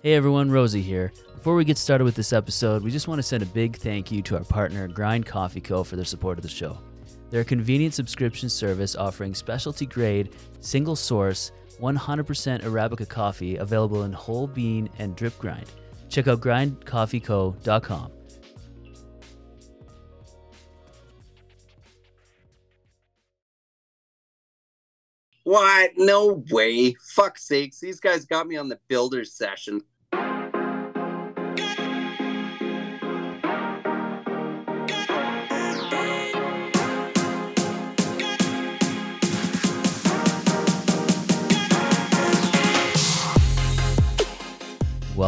[0.00, 1.12] Hey everyone, Rosie here.
[1.34, 4.12] Before we get started with this episode, we just want to send a big thank
[4.12, 6.78] you to our partner, Grind Coffee Co., for their support of the show.
[7.30, 11.50] They're a convenient subscription service offering specialty grade, single source,
[11.80, 15.66] 100% Arabica coffee available in whole bean and drip grind.
[16.08, 18.12] Check out grindcoffeeco.com.
[25.48, 25.92] What?
[25.96, 26.94] No way.
[27.14, 27.80] Fuck sakes.
[27.80, 29.80] These guys got me on the builder's session.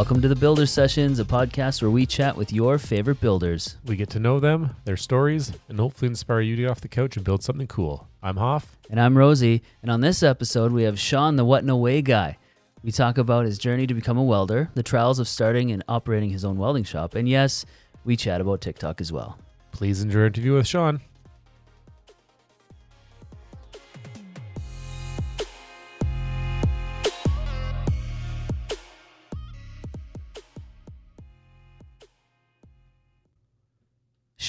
[0.01, 3.77] Welcome to the Builder Sessions, a podcast where we chat with your favorite builders.
[3.85, 6.89] We get to know them, their stories, and hopefully inspire you to get off the
[6.89, 8.09] couch and build something cool.
[8.23, 8.79] I'm Hoff.
[8.89, 9.63] And I'm Rosie.
[9.83, 12.39] And on this episode, we have Shaun, the What No Way guy.
[12.83, 16.31] We talk about his journey to become a welder, the trials of starting and operating
[16.31, 17.67] his own welding shop, and yes,
[18.03, 19.39] we chat about TikTok as well.
[19.71, 21.03] Please enjoy our interview with Shaun.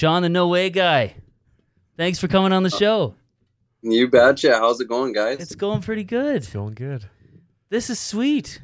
[0.02, 1.14] Shaun, the No Way guy.
[1.96, 3.14] Thanks for coming on the show.
[3.82, 4.56] You betcha.
[4.58, 5.38] How's it going, guys?
[5.38, 6.34] It's going pretty good.
[6.34, 7.08] It's going good.
[7.68, 8.60] This is sweet.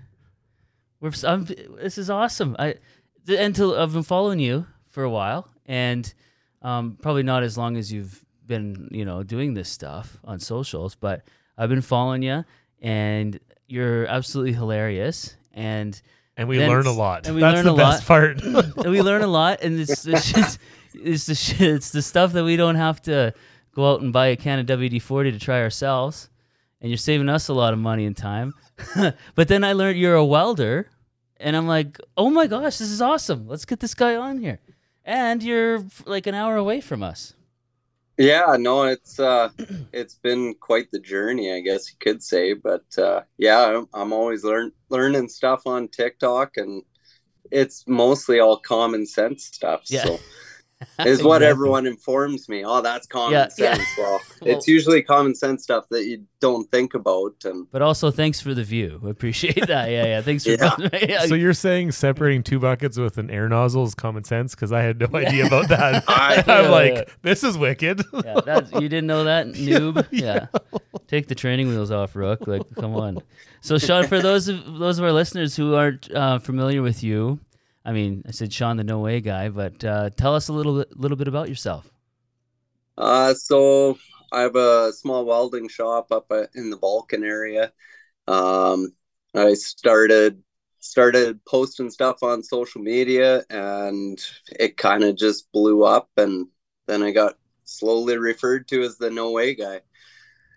[1.01, 2.57] We're, I'm, this is awesome.
[2.59, 2.75] I
[3.29, 6.13] until I've been following you for a while, and
[6.63, 10.97] um, probably not as long as you've been, you know, doing this stuff on socials.
[10.97, 11.23] But
[11.57, 12.45] I've been following you,
[12.83, 15.37] and you're absolutely hilarious.
[15.55, 16.03] And
[16.37, 17.29] And we learn a lot.
[17.29, 18.07] and we That's learn the a best lot.
[18.09, 18.43] part.
[18.79, 20.59] and we learn a lot, and it's the shit,
[20.95, 23.35] it's the shit, it's the stuff that we don't have to
[23.75, 26.29] go out and buy a can of WD forty to try ourselves,
[26.81, 28.55] and you're saving us a lot of money and time.
[29.35, 30.91] but then I learned you're a welder,
[31.39, 33.49] and I'm like, oh my gosh, this is awesome!
[33.49, 34.61] Let's get this guy on here,
[35.05, 37.35] and you're like an hour away from us.
[38.19, 39.51] yeah, no, it's uh
[39.93, 42.53] it's been quite the journey, I guess you could say.
[42.55, 46.83] But uh yeah, I'm, I'm always learn learning stuff on TikTok and
[47.51, 49.83] it's mostly all common sense stuff.
[49.87, 50.05] Yeah.
[50.05, 50.19] So
[51.05, 51.47] is what Exactly.
[51.47, 52.65] everyone informs me.
[52.65, 53.75] Oh, that's common Yeah, yeah.
[53.75, 53.89] sense.
[53.99, 58.41] Well, it's usually common sense stuff that you don't think about and But also, thanks
[58.41, 59.01] for the view.
[59.05, 59.91] Appreciate that.
[59.91, 60.23] Yeah, yeah.
[60.23, 60.51] Thanks for.
[60.59, 60.77] Yeah.
[60.93, 61.27] yeah.
[61.27, 64.55] so you're saying separating two buckets with an air nozzle is common sense?
[64.55, 66.05] Because I had no idea about that.
[66.07, 67.05] I- I'm Yeah, like, yeah.
[67.23, 68.03] this is wicked.
[68.25, 70.07] yeah, that you didn't know that, noob.
[70.13, 70.47] Yeah.
[71.09, 72.47] take the training wheels off, Rook.
[72.47, 73.19] Like, come on.
[73.61, 77.41] So, Shaun, for those of those of our listeners who aren't uh, familiar with you,
[77.85, 80.79] I mean, I said Shaun, the No Way guy, but uh, tell us a little
[80.79, 81.91] bit, little bit about yourself.
[82.97, 83.99] Uh, so
[84.33, 87.73] I have a small welding shop up uh, in the Vulcan area.
[88.27, 88.93] Um,
[89.35, 90.43] I started
[90.81, 94.19] started posting stuff on social media, and
[94.59, 96.09] it kind of just blew up.
[96.17, 96.49] And
[96.87, 99.81] then I got slowly referred to as the No Way guy.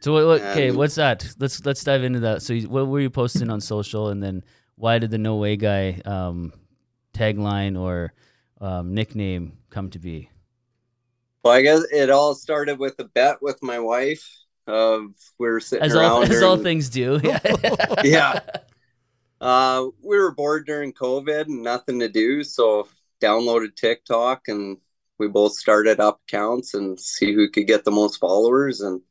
[0.02, 1.28] So, what, okay, what's that?
[1.38, 2.42] Let's let's dive into that.
[2.42, 4.44] So, what were you posting on social, and then
[4.76, 6.54] why did the No Way guy um,
[7.14, 8.14] tagline or
[8.60, 10.30] um, nickname come to be?
[11.44, 14.28] Well, I guess it all started with a bet with my wife.
[14.68, 15.06] Of
[15.40, 17.20] we were sitting As around all, as all things do.
[18.04, 18.40] Yeah.
[19.42, 22.88] Uh, we were bored during COVID and nothing to do, so
[23.20, 24.78] downloaded TikTok and
[25.22, 28.82] we both started up accounts and see who could get the most followers.
[28.82, 29.02] And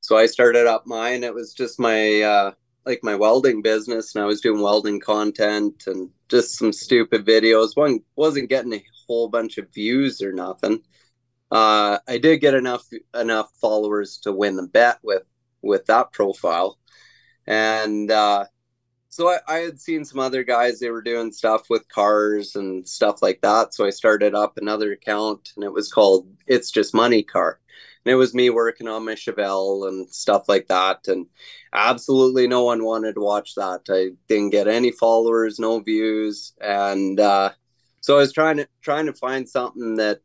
[0.00, 1.24] so I started up mine.
[1.24, 2.52] It was just my uh,
[2.86, 7.76] like my welding business, and I was doing welding content and just some stupid videos.
[7.76, 10.82] One wasn't getting a whole bunch of views or nothing.
[11.50, 15.22] Uh, I did get enough enough followers to win the bet with
[15.62, 16.78] with that profile,
[17.46, 18.44] and uh,
[19.08, 22.86] so I, I had seen some other guys they were doing stuff with cars and
[22.86, 26.94] stuff like that so i started up another account and it was called it's just
[26.94, 27.58] money car
[28.08, 31.26] and it was me working on my chevelle and stuff like that and
[31.74, 33.82] absolutely no one wanted to watch that.
[33.90, 37.50] I didn't get any followers no views and uh,
[38.00, 40.20] so i was trying to trying to find something that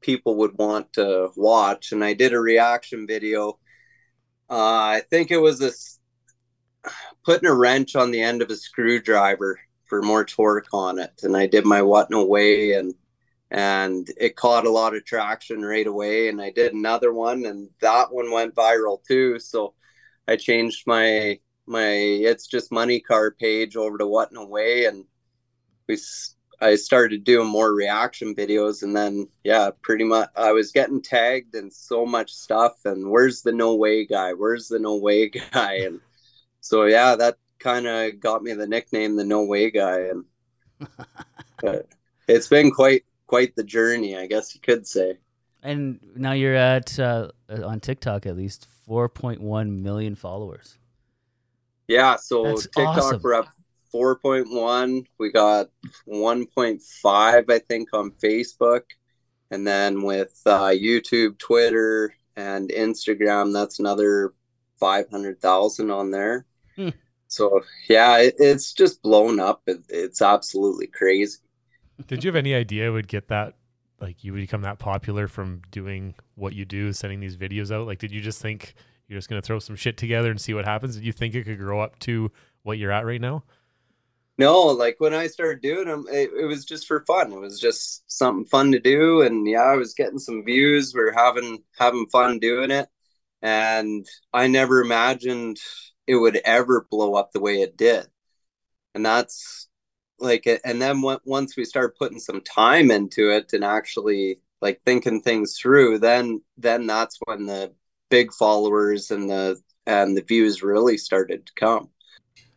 [0.00, 3.58] people would want to watch and i did a reaction video.
[4.48, 5.98] Uh, i think it was this
[7.22, 11.36] putting a wrench on the end of a screwdriver for more torque on it and
[11.36, 12.94] i did my what no way and
[13.50, 17.68] and it caught a lot of traction right away and i did another one and
[17.80, 19.38] that one went viral too.
[19.38, 19.74] So
[20.26, 24.86] i changed my my it's just money car page over to what in a way
[24.86, 25.04] and
[25.88, 25.98] we
[26.60, 31.54] i started doing more reaction videos and then yeah pretty much i was getting tagged
[31.54, 34.32] in so much stuff and where's the no way guy?
[34.32, 35.74] Where's the no way guy?
[35.74, 36.00] And
[36.60, 40.24] so yeah that kind of got me the nickname the no way guy and
[41.62, 41.88] but
[42.28, 45.18] it's been quite quite the journey, I guess you could say.
[45.62, 50.78] And now you're at uh, on TikTok at least 4.1 million followers.
[51.88, 53.20] Yeah, so That's TikTok awesome.
[53.22, 53.48] we're up
[53.94, 55.06] 4.1.
[55.18, 55.68] We got
[56.08, 58.82] 1.5, I think, on Facebook,
[59.50, 64.34] and then with uh, YouTube, Twitter, and Instagram, that's another
[64.78, 66.44] 500,000 on there.
[66.76, 66.90] Hmm.
[67.28, 69.62] So yeah, it, it's just blown up.
[69.66, 71.38] It, it's absolutely crazy.
[72.06, 73.54] Did you have any idea would get that
[74.00, 77.86] like you would become that popular from doing what you do, sending these videos out?
[77.86, 78.74] Like did you just think
[79.08, 80.96] you're just gonna throw some shit together and see what happens?
[80.96, 82.30] Did you think it could grow up to
[82.62, 83.44] what you're at right now?
[84.38, 87.32] No, like when I started doing them, it, it was just for fun.
[87.32, 90.92] It was just something fun to do, and yeah, I was getting some views.
[90.94, 92.88] We are having having fun doing it,
[93.40, 95.58] and I never imagined
[96.06, 98.06] it would ever blow up the way it did.
[98.94, 99.65] And that's
[100.18, 105.20] like, and then once we start putting some time into it and actually like thinking
[105.20, 107.72] things through, then then that's when the
[108.08, 111.90] big followers and the and the views really started to come.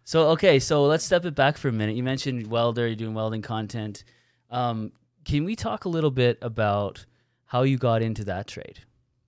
[0.03, 1.95] So okay, so let's step it back for a minute.
[1.95, 4.03] You mentioned welder, you're doing welding content.
[4.49, 4.91] Um,
[5.25, 7.05] can we talk a little bit about
[7.45, 8.79] how you got into that trade?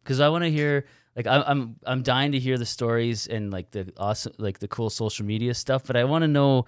[0.04, 0.86] Because I want to hear,
[1.16, 4.68] like, I'm I'm I'm dying to hear the stories and like the awesome, like the
[4.68, 5.84] cool social media stuff.
[5.86, 6.66] But I want to know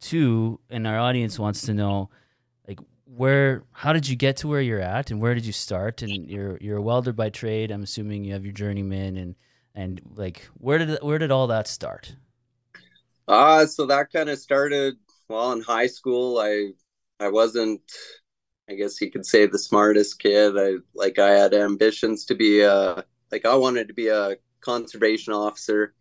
[0.00, 2.10] too, and our audience wants to know,
[2.68, 6.02] like, where, how did you get to where you're at, and where did you start?
[6.02, 7.70] And you're you're a welder by trade.
[7.70, 9.34] I'm assuming you have your journeyman, and
[9.74, 12.16] and like, where did where did all that start?
[13.26, 14.96] Uh, so that kind of started
[15.28, 16.38] well in high school.
[16.38, 16.72] I
[17.20, 17.82] I wasn't
[18.70, 20.54] I guess you could say the smartest kid.
[20.58, 25.32] I like I had ambitions to be a like I wanted to be a conservation
[25.32, 25.94] officer,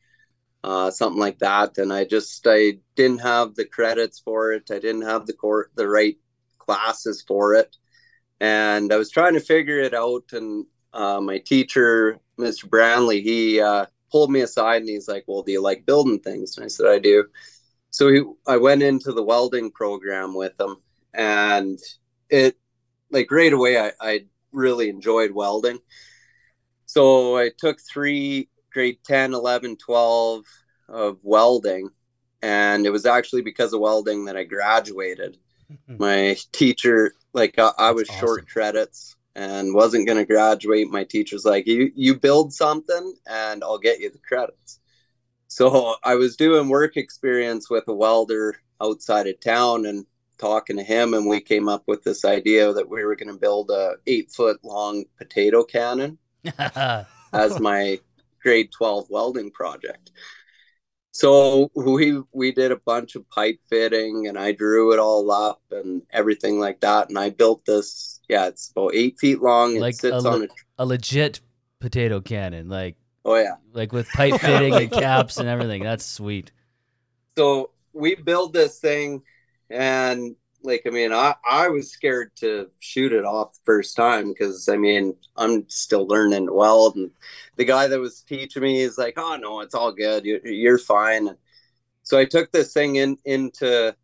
[0.64, 1.78] uh, something like that.
[1.78, 4.70] And I just I didn't have the credits for it.
[4.72, 6.18] I didn't have the court the right
[6.60, 7.76] classes for it,
[8.40, 10.24] and I was trying to figure it out.
[10.32, 12.70] And uh, my teacher, Mr.
[12.70, 16.58] Branley, he uh, pulled me aside and he's like, "Well, do you like building things?"
[16.58, 17.26] And I said, "I do."
[17.90, 20.78] So he, I went into the welding program with him,
[21.14, 21.80] and
[22.30, 22.58] it
[23.12, 25.80] like right away I, I really enjoyed welding.
[26.86, 30.46] So I took three grade 10, 11, 12
[30.88, 31.90] of welding,
[32.44, 35.40] and it was actually because of welding that I graduated.
[35.88, 35.98] Hmm.
[35.98, 40.92] My teacher, like I, I was That's short credits and wasn't going to graduate.
[40.92, 44.80] My teacher's like, "You you build something, and I'll get you the credits."
[45.48, 50.06] So I was doing work experience with a welder outside of town and
[50.38, 53.40] talking to him, and we came up with this idea that we were going to
[53.40, 56.20] build a eight foot long potato cannon
[57.34, 58.00] as my
[58.48, 60.12] grade 12 welding project.
[61.12, 65.62] So we we did a bunch of pipe fitting and I drew it all up
[65.72, 67.10] and everything like that.
[67.10, 69.76] And I built this, yeah, it's about eight feet long.
[69.76, 70.48] It Like sits a on a
[70.78, 71.42] a legit
[71.80, 73.56] potato cannon, like oh yeah.
[73.74, 75.84] like with pipe fitting and caps and everything.
[75.84, 76.52] That's sweet.
[77.38, 79.24] so we build this thing
[79.70, 84.30] and like i mean i i was scared to shoot it off the first time
[84.30, 87.12] because i mean i'm still learning to weld and
[87.58, 90.26] the guy that was teaching me is like oh no it's all good.
[90.26, 91.28] You're, you're fine.
[91.28, 91.38] And
[92.04, 93.96] so i took this thing in into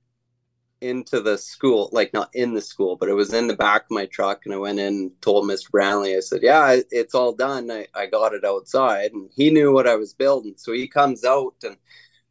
[0.82, 3.92] into the school like not in the school but it was in the back of
[3.92, 4.42] my truck.
[4.46, 7.72] And i went in and told mr brownlee i said yeah it's all done.
[7.72, 9.12] I, I got it outside.
[9.14, 10.56] And he knew what i was building.
[10.58, 11.78] So he comes out and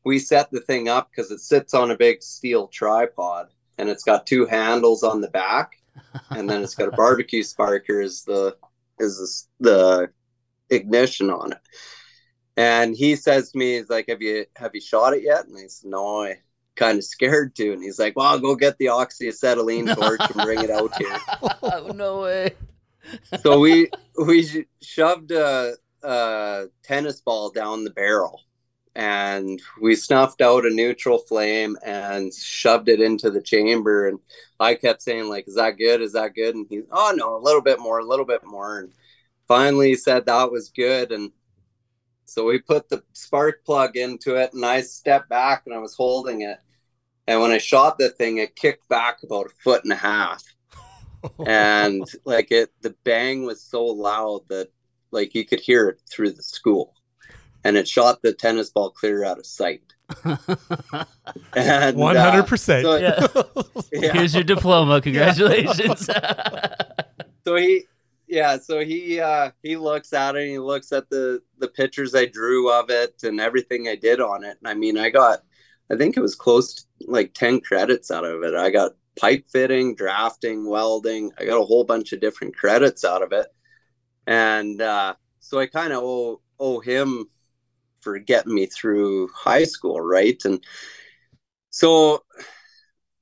[0.05, 4.05] we set the thing up because it sits on a big steel tripod and it's
[4.05, 5.73] got two handles on the back
[6.31, 8.57] and then it's got a barbecue sparker as the
[8.99, 10.11] is the
[10.71, 11.59] ignition on it.
[12.57, 15.47] And he says to me he's like have you have you shot it yet?
[15.47, 16.39] And i said no i
[16.77, 17.73] kind of scared to.
[17.73, 21.19] And he's like well I'll go get the oxyacetylene torch and bring it out here.
[21.65, 22.51] Oh, no way.
[23.43, 23.91] so we
[24.27, 28.41] we shoved a, a tennis ball down the barrel
[28.95, 34.09] and we snuffed out a neutral flame and shoved it into the chamber.
[34.09, 34.19] And
[34.61, 36.03] i kept saying like is that good?
[36.03, 36.55] Is that good?
[36.55, 38.81] And he's oh no a little bit more a little bit more.
[38.81, 38.93] And
[39.49, 41.13] finally he said that was good.
[41.13, 41.33] And
[42.27, 45.95] so we put the spark plug into it and i stepped back and i was
[45.95, 46.59] holding it.
[47.27, 50.43] And when i shot the thing it kicked back about a foot and a half.
[51.47, 54.69] And like it the bang was so loud that
[55.13, 56.95] like you could hear it through the school
[57.65, 59.83] and it shot the tennis ball clear out of sight
[60.25, 62.85] and uh, hundred percent.
[62.85, 63.27] so- Yeah.
[63.93, 64.13] yeah.
[64.13, 65.01] Here's your diploma.
[65.03, 66.09] Congratulations.
[67.45, 67.85] so he
[68.29, 72.15] yeah so he uh he looks at it and he looks at the the pictures
[72.15, 75.41] i drew of it and everything i did on it and i mean i got
[75.91, 79.45] i think it was close to like 10 credits out of it i got pipe
[79.53, 81.31] fitting, drafting, welding.
[81.39, 83.47] I got a whole bunch of different credits out of it.
[84.27, 87.27] And uh, so I kind of owe, owe him
[88.03, 90.41] for getting me through high school, right?
[90.45, 90.63] And
[91.71, 92.25] so,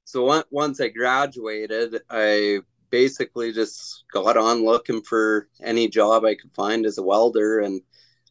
[0.04, 2.60] so once I graduated, I
[2.90, 7.60] basically just got on looking for any job I could find as a welder.
[7.60, 7.80] And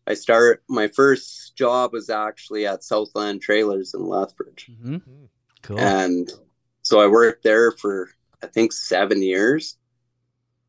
[0.05, 4.69] I start my first job was actually at Southland Trailers in Lethbridge.
[4.69, 5.25] Mm-hmm.
[5.61, 5.79] Cool.
[5.79, 6.29] And
[6.81, 8.09] so I worked there for
[8.43, 9.77] I think seven years.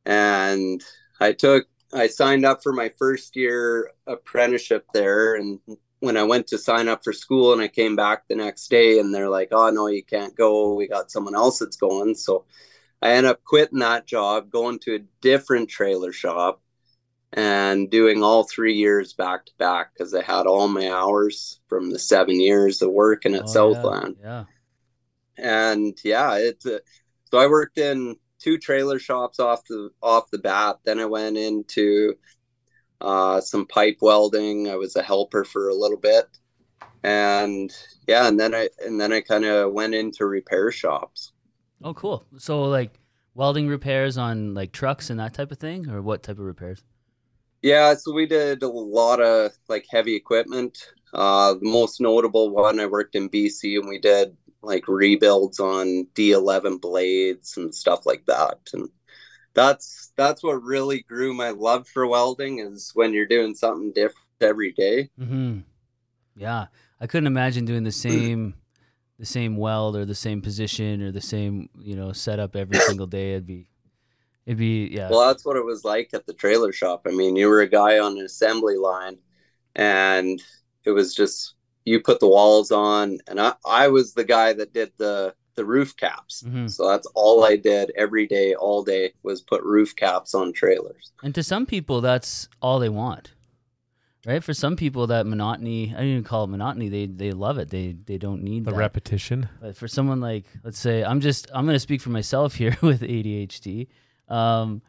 [0.06, 0.82] And
[1.20, 5.58] I took I signed up for my first year apprenticeship there and
[6.00, 8.98] when I went to sign up for school and I came back the next day
[8.98, 10.74] and they're like, "Oh no, you can't go.
[10.74, 12.44] We got someone else that's going." So
[13.02, 16.62] I ended up quitting that job, going to a different trailer shop
[17.32, 21.90] and doing all 3 years back to back cuz I had all my hours from
[21.90, 24.44] the 7 years of working at Oh, Southland Yeah.
[25.36, 26.78] and yeah, it's uh,
[27.30, 30.78] so I worked in two trailer shops off the off the bat.
[30.84, 32.14] Then I went into
[33.00, 34.68] uh, some pipe welding.
[34.68, 36.26] I was a helper for a little bit,
[37.02, 37.70] and
[38.06, 41.32] yeah, and then I and then I kind of went into repair shops.
[41.82, 42.26] Oh, cool.
[42.38, 42.98] So like
[43.34, 46.82] welding repairs on like trucks and that type of thing, or what type of repairs?
[47.62, 50.92] Yeah, so we did a lot of like heavy equipment.
[51.12, 56.06] Uh, the most notable one I worked in BC, and we did like rebuilds on
[56.14, 58.58] D11 blades and stuff like that.
[58.72, 58.88] And
[59.54, 64.26] that's that's what really grew my love for welding is when you're doing something different
[64.40, 65.10] every day.
[65.18, 65.60] Mm-hmm.
[66.36, 66.66] Yeah,
[67.00, 68.54] I couldn't imagine doing the same,
[69.18, 73.06] the same weld or the same position or the same you know setup every single
[73.06, 73.32] day.
[73.32, 73.68] It'd be,
[74.46, 75.10] it'd be yeah.
[75.10, 77.02] Well, that's what it was like at the trailer shop.
[77.06, 79.18] I mean, you were a guy on an assembly line,
[79.74, 80.40] and
[80.84, 84.72] it was just you put the walls on, and I I was the guy that
[84.72, 86.42] did the the roof caps.
[86.46, 86.70] Mhm.
[86.70, 91.12] So that's all I did every day, all day was put roof caps on trailers.
[91.22, 93.34] And to some people, that's all they want,
[94.26, 94.42] right?
[94.44, 96.88] For some people, that monotony, I don't even call it monotony.
[96.88, 97.70] They they love it.
[97.70, 98.76] They they don't need The that.
[98.76, 99.48] repetition.
[99.60, 103.02] But for someone like, let's say, I'm just I'm gonna speak for myself here with
[103.02, 103.88] ADHD.
[104.28, 104.82] Um,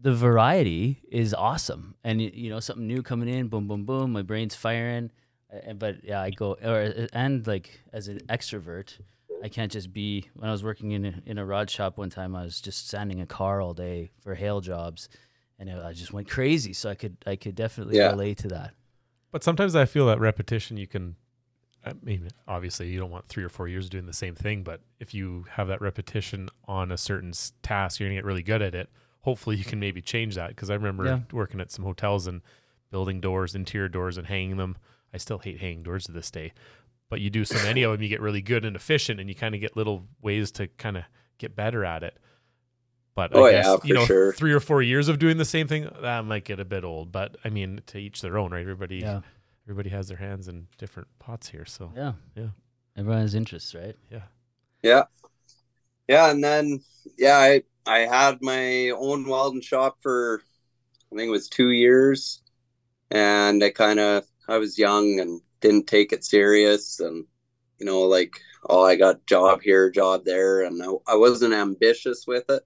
[0.00, 4.12] the variety is awesome, and you know something new coming in, boom, boom, boom.
[4.12, 5.12] My brain's firing.
[5.52, 8.98] Uh, But yeah, I go or and like as an extrovert,
[9.42, 10.28] I can't just be.
[10.34, 12.88] When I was working in a, in a rod shop one time, I was just
[12.88, 15.08] sanding a car all day for hail jobs,
[15.58, 16.72] and it, I just went crazy.
[16.72, 18.10] So I could I could definitely Yeah.
[18.10, 18.74] relate to that.
[19.30, 21.16] But sometimes I feel that repetition you can
[21.84, 24.80] I mean obviously you don't want 3 or 4 years doing the same thing, but
[25.00, 27.32] if you have that repetition on a certain
[27.62, 28.88] task, you're going to get really good at it.
[29.22, 31.20] Hopefully you can maybe change that because I remember Yeah.
[31.32, 32.42] working at some hotels and
[32.90, 34.76] building doors, interior doors and hanging them.
[35.14, 36.52] I still hate hanging doors to this day.
[37.10, 39.34] But you do so many of them, you get really good and efficient and you
[39.34, 41.04] kind of get little ways to kind of
[41.38, 42.18] get better at it.
[43.14, 44.32] But Oh, I yeah, you know, sure.
[44.32, 47.12] three or four years of doing the same thing, that might get a bit old.
[47.12, 48.62] But I mean, to each their own, right?
[48.62, 49.20] Everybody Yeah,
[49.66, 51.64] everybody has their hands in different pots here.
[51.64, 52.48] So yeah, Yeah.
[52.96, 53.96] Everyone has interests, right?
[54.10, 54.22] Yeah,
[54.82, 55.04] yeah.
[56.08, 56.80] Yeah, and then
[57.16, 60.42] yeah, I I had my own welding shop for
[61.12, 62.42] I think it was 2 years
[63.10, 67.24] and I kind of I was young and didn't take it serious and
[67.78, 72.26] you know like oh I got job here, job there and I, I wasn't ambitious
[72.26, 72.62] with it.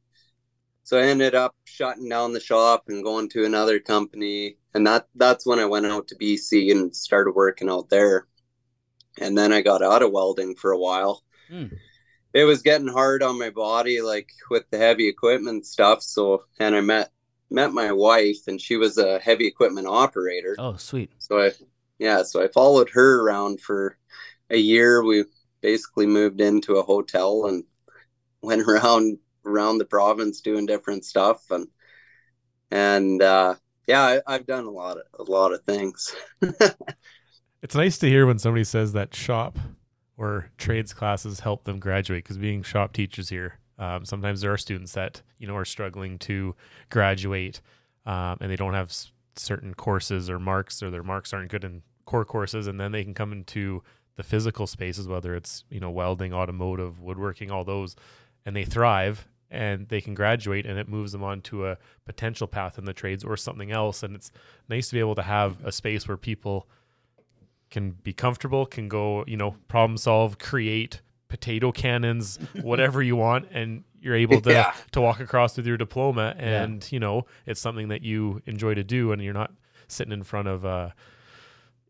[0.85, 5.09] So I ended up shutting down the shop and going to another company and that
[5.17, 8.27] that's when I went out to BC and started working out there.
[9.21, 11.67] And then I got out of welding for a while Hmm.
[12.35, 16.75] it was getting hard on my body like with the heavy equipment stuff so and
[16.75, 17.11] i met
[17.51, 20.57] met my wife and she was a heavy equipment operator.
[20.59, 21.11] Oh, sweet.
[21.19, 21.53] so i
[21.99, 23.97] yeah so i followed her around for
[24.51, 25.03] a year.
[25.03, 25.25] We
[25.61, 27.65] basically moved into a hotel and
[28.43, 31.51] went around around the province doing different stuff.
[31.51, 31.69] And
[32.71, 33.55] and uh
[33.87, 36.15] yeah I, i've done a lot of a lot of things.
[37.63, 39.59] It's nice to hear when somebody says that shop
[40.17, 44.59] or trades classes help them graduate because being shop teachers here, um, sometimes there are
[44.59, 46.55] students that you know are struggling to
[46.91, 47.61] graduate
[48.07, 51.65] um, and they don't have s- certain courses or marks or their marks aren't good
[51.65, 53.83] in core courses and then they can come into
[54.17, 57.97] the physical spaces whether it's you know welding automotive woodworking all those
[58.45, 62.47] and they thrive and they can graduate and it moves them on to a potential
[62.47, 64.31] path in the trades or something else and it's
[64.69, 66.69] nice to be able to have a space where people
[67.71, 73.49] can be comfortable, can go, you know, problem solve, create potato cannons, whatever you want,
[73.51, 74.75] and you're able to Yeah.
[74.93, 78.85] to walk across with your diploma, and you know, it's something that you enjoy to
[78.85, 79.53] do, and you're not
[79.89, 80.91] sitting in front of uh,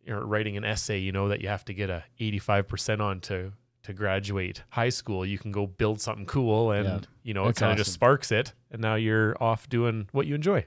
[0.05, 3.53] you're writing an essay, you know, that you have to get a 85% on to
[3.83, 7.01] to graduate high school, you can go build something cool, and Yeah.
[7.23, 10.35] you know it kind of just sparks it, and now you're off doing what you
[10.35, 10.67] enjoy.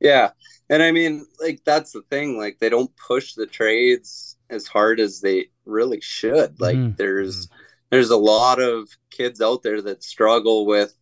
[0.00, 0.30] Yeah.
[0.70, 2.36] And I mean, like, that's the thing.
[2.38, 6.60] Like, they don't push the trades as hard as they really should.
[6.60, 6.96] Like, Mhm.
[6.96, 7.48] there's,
[7.90, 10.94] there's a lot of kids out there that struggle with,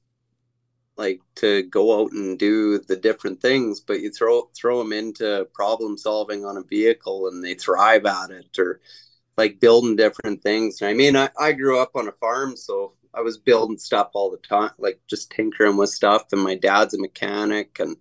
[0.96, 5.46] like, to go out and do the different things, but you throw, throw them into
[5.54, 8.80] problem solving on a vehicle and they thrive at it or
[9.36, 10.82] like building different things.
[10.82, 14.30] I mean, I, I grew up on a farm, so I was building stuff all
[14.30, 16.24] the time, like just tinkering with stuff.
[16.32, 17.96] And my dad's a mechanic and,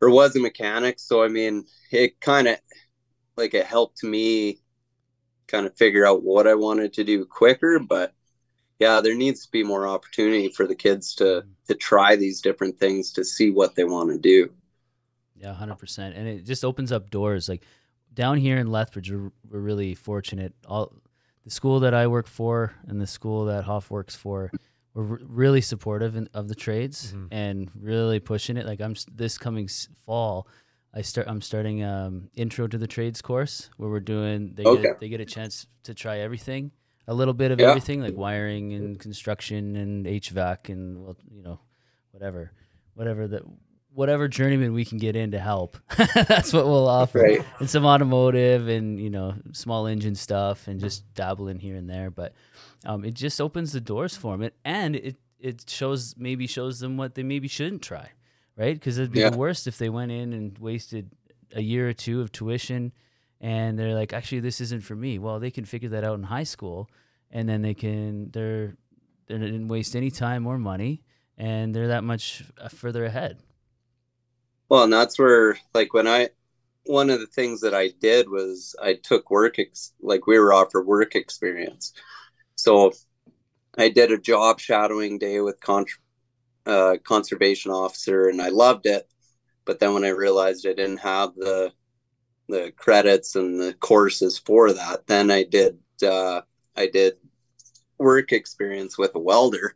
[0.00, 0.98] or was a mechanic.
[0.98, 2.58] So I mean, it kind of
[3.36, 4.60] like it helped me
[5.48, 7.78] kind of figure out what I wanted to do quicker.
[7.80, 8.14] But
[8.78, 12.78] yeah, there needs to be more opportunity for the kids to to try these different
[12.78, 14.50] things to see what they want to do.
[15.36, 17.48] Yeah, hundred percent, and it just opens up doors.
[17.48, 17.62] Like
[18.14, 20.54] down here in Lethbridge, we're, we're really fortunate.
[20.66, 20.92] All
[21.44, 24.50] the school that I work for and the school that Hoff works for,
[24.94, 27.28] we're really supportive in, of the trades Mhm.
[27.30, 28.66] and really pushing it.
[28.66, 29.68] Like I'm this coming
[30.04, 30.48] fall,
[30.94, 31.28] I start.
[31.28, 34.54] I'm starting um, intro to the trades course where we're doing.
[34.54, 34.82] They Okay.
[34.82, 36.72] get they get a chance to try everything,
[37.06, 37.68] a little bit of Yeah.
[37.68, 41.60] everything, like wiring and construction and HVAC and well, you know,
[42.12, 42.52] whatever,
[42.94, 43.42] whatever that
[43.92, 45.76] whatever journeyman we can get in to help.
[46.14, 47.18] That's what we'll offer.
[47.20, 47.44] Right.
[47.58, 51.88] And some automotive and you know small engine stuff and just dabble in here and
[51.88, 52.10] there.
[52.10, 52.32] But
[52.86, 56.96] um, it just opens the doors for them, and it it shows maybe shows them
[56.96, 58.08] what they maybe shouldn't try,
[58.58, 58.74] right?
[58.74, 59.30] Because it'd be Yeah.
[59.30, 61.10] the worst if they went in and wasted
[61.54, 62.92] a year or two of tuition,
[63.40, 65.18] and they're like, actually, this isn't for me.
[65.18, 66.90] Well, they can figure that out in high school,
[67.30, 68.76] and then they can they're
[69.28, 71.02] they didn't waste any time or money,
[71.38, 73.38] and they're that much uh, further ahead.
[74.68, 76.30] Well, and that's where like when I
[76.84, 80.52] one of the things that I did was I took work ex- like we were
[80.54, 81.92] offered work experience.
[82.56, 82.92] So
[83.78, 85.60] I did a job shadowing day with
[87.04, 89.08] conservation officer and I loved it.
[89.64, 91.72] But then when I realized I didn't have the
[92.48, 96.42] the credits and the courses for that, then I did uh,
[96.76, 97.14] I did
[97.98, 99.74] work experience with a welder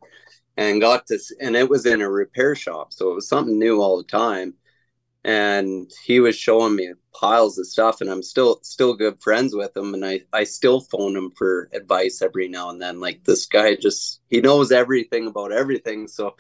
[0.57, 3.81] and got to and it was in a repair shop, so it was something new
[3.81, 4.55] all the time
[5.25, 9.77] and he was showing me piles of stuff and i'm still still good friends with
[9.77, 13.47] him and i i still phone him for advice every now and then like this
[13.47, 16.35] guy just he knows everything about everything so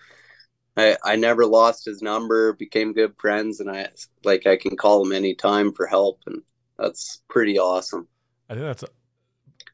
[0.76, 3.88] i i never lost his number became good friends and i
[4.24, 6.42] like i can call him anytime for help and
[6.78, 8.06] that's pretty awesome
[8.52, 8.84] I think that's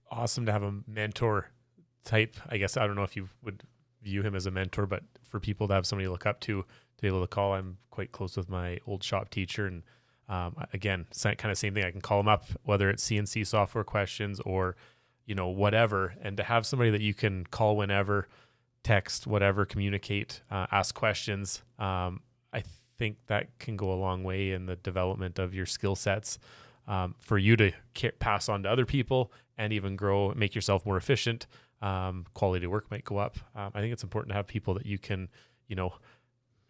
[0.09, 1.51] awesome to have a mentor
[2.05, 2.37] type.
[2.49, 3.65] I guess I don't know if you would
[4.03, 6.63] view him as a mentor, but for people to have somebody to look up to,
[6.63, 7.55] to be able to call.
[7.55, 9.83] I'm quite close with my old shop teacher, and
[10.29, 11.85] um, again, kind of same thing.
[11.85, 14.77] I can call him up, whether it's CNC software questions or
[15.27, 18.29] you know whatever, and to have somebody that you can call whenever,
[18.89, 21.63] text, whatever, communicate, uh, ask questions.
[21.79, 22.23] Um,
[22.55, 22.63] I
[22.97, 26.39] think that can go a long way in the development of your skill sets
[26.87, 30.87] um, for you to ca- pass on to other people and even grow, make yourself
[30.87, 31.47] more efficient.
[31.83, 33.37] Um, quality of work might go up.
[33.55, 35.29] Um, I think it's important to have people that you can,
[35.67, 35.93] you know,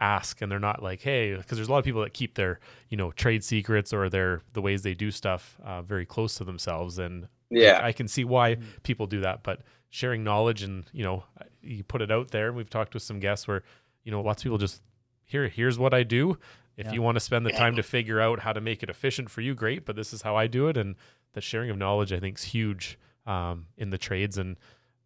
[0.01, 2.59] ask and they're not like, hey, because there's a lot of people that keep their,
[2.89, 6.45] you know, trade secrets or their the ways they do stuff uh, very close to
[6.45, 6.99] themselves.
[6.99, 11.25] And yeah I can see why people do that, but sharing knowledge and you know
[11.63, 12.49] you put it out there.
[12.49, 13.63] And we've talked with some guests where
[14.05, 14.83] you know lots of people just
[15.25, 16.39] here here's what I do.
[16.77, 16.93] If Yeah.
[16.93, 19.41] you want to spend the time to figure out how to make it efficient for
[19.41, 19.85] you, great.
[19.85, 20.95] But this is how I do it, and
[21.33, 24.39] the sharing of knowledge I think is huge um, in the trades.
[24.39, 24.57] And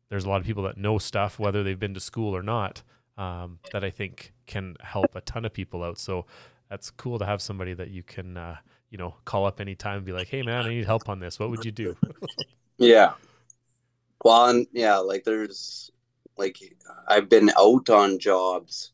[0.08, 2.82] there's a lot of people that know stuff whether they've been to school or not
[3.16, 5.98] um, that I think can help a ton of people out.
[5.98, 6.26] So
[6.68, 8.56] that's cool to have somebody that you can uh,
[8.90, 11.38] you know call up anytime and be like, hey man, I need help on this.
[11.38, 11.96] What would you do?
[12.78, 13.12] Yeah.
[14.24, 15.90] Well, and yeah, like there's
[16.36, 16.58] like
[17.08, 18.92] I've been out on jobs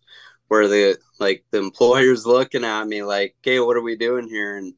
[0.48, 4.56] where the like the employer's looking at me like, "Okay, what are we doing here?"
[4.56, 4.74] And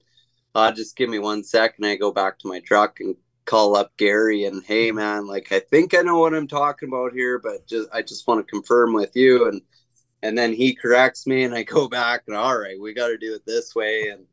[0.55, 1.85] uh, just give me one second.
[1.87, 5.61] I go back to my truck and call up Gary and, "Hey, man, like I
[5.61, 8.93] think I know what I'm talking about here, but just I just want to confirm
[8.95, 9.63] with you." And
[10.23, 13.19] and then he corrects me, and I go back and, "All right, we got to
[13.19, 14.27] do it this way." And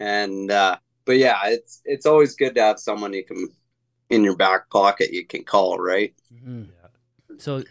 [0.00, 3.48] and uh, but yeah, it's it's always good to have someone you can
[4.10, 6.12] in your back pocket you can call, right?
[6.34, 6.68] Mhm.
[7.38, 7.62] So,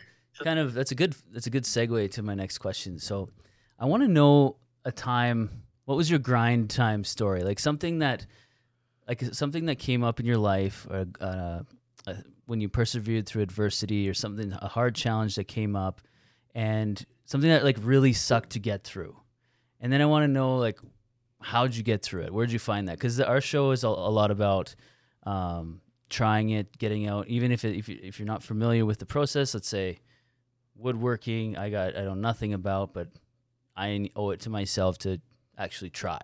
[0.42, 2.98] kind of that's a good that's a good segue to my next question.
[2.98, 3.30] So,
[3.78, 5.64] I want to know a time.
[5.86, 7.44] What was your grind time story?
[7.44, 8.26] Like something that,
[9.08, 11.62] like something that came up in your life, or uh,
[12.08, 12.14] uh,
[12.46, 16.02] when you persevered through adversity, or something a hard challenge that came up,
[16.56, 19.16] and something that like really sucked to get through.
[19.82, 20.80] And then I want to know like
[21.42, 22.34] how'd you get through it?
[22.34, 22.98] Where'd you find that?
[22.98, 24.76] Because our show is a, a lot about
[25.24, 29.00] um, trying it, getting out, even if it, if you, if you're not familiar with
[29.00, 30.00] the process, let's say
[30.76, 33.08] woodworking, I got I know nothing about, but
[33.76, 35.20] I owe it to myself to
[35.58, 36.20] actually try.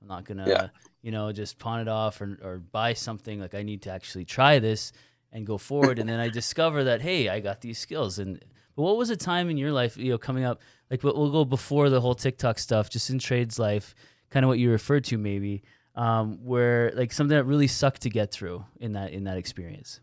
[0.00, 0.68] I'm not gonna Yeah.
[1.02, 4.24] you know just pawn it off or or buy something like I need to actually
[4.24, 4.92] try this
[5.32, 5.98] and go forward.
[5.98, 8.18] and then I discover that hey, I got these skills.
[8.18, 8.42] And
[8.76, 11.32] but what was a time in your life, you know, coming up like we'll we'll
[11.32, 13.94] go before the whole TikTok stuff, just in trades life,
[14.30, 15.62] kind of what you referred to maybe,
[15.98, 20.00] um, where like something that really sucked to get through in that in that experience.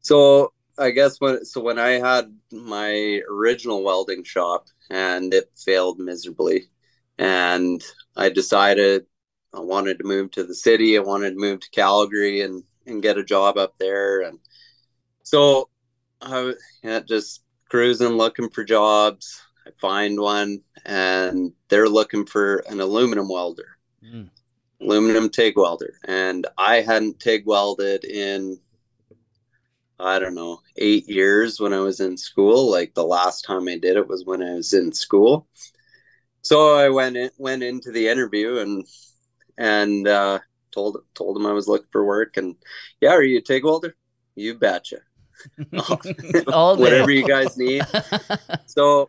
[0.00, 5.98] So I guess when so when I had my original welding shop and it failed
[5.98, 6.70] miserably,
[7.18, 7.84] and
[8.16, 9.04] I decided
[9.52, 10.96] I wanted to move to the city.
[10.96, 14.38] I wanted to move to Calgary and and get a job up there, and
[15.22, 15.68] so
[16.22, 19.38] I was yeah, just cruising looking for jobs.
[19.66, 24.28] I find one, and they're looking for an aluminum welder Mm.
[24.84, 25.94] Aluminum TIG welder.
[26.04, 28.58] And I hadn't TIG welded in,
[29.98, 32.70] I don't know, eight years when I was in school.
[32.70, 35.48] Like the last time I did it was when I was in school.
[36.42, 38.86] So I went in, went into the interview and
[39.56, 40.40] and uh,
[40.72, 42.36] told told him I was looking for work.
[42.36, 42.56] And
[43.00, 43.96] yeah, are you a TIG welder?
[44.34, 44.98] You betcha.
[46.52, 46.76] All.
[46.76, 47.82] Whatever you guys need.
[48.66, 49.08] So,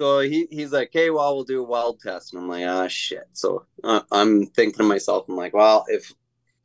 [0.00, 2.88] so he, he's like, "Hey, well, we'll do a weld test," and I'm like, "Ah,
[2.88, 6.12] shit." So uh, I'm thinking to myself, I'm like, "Well, if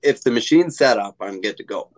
[0.01, 1.91] if the machine's set up, I'm good to go."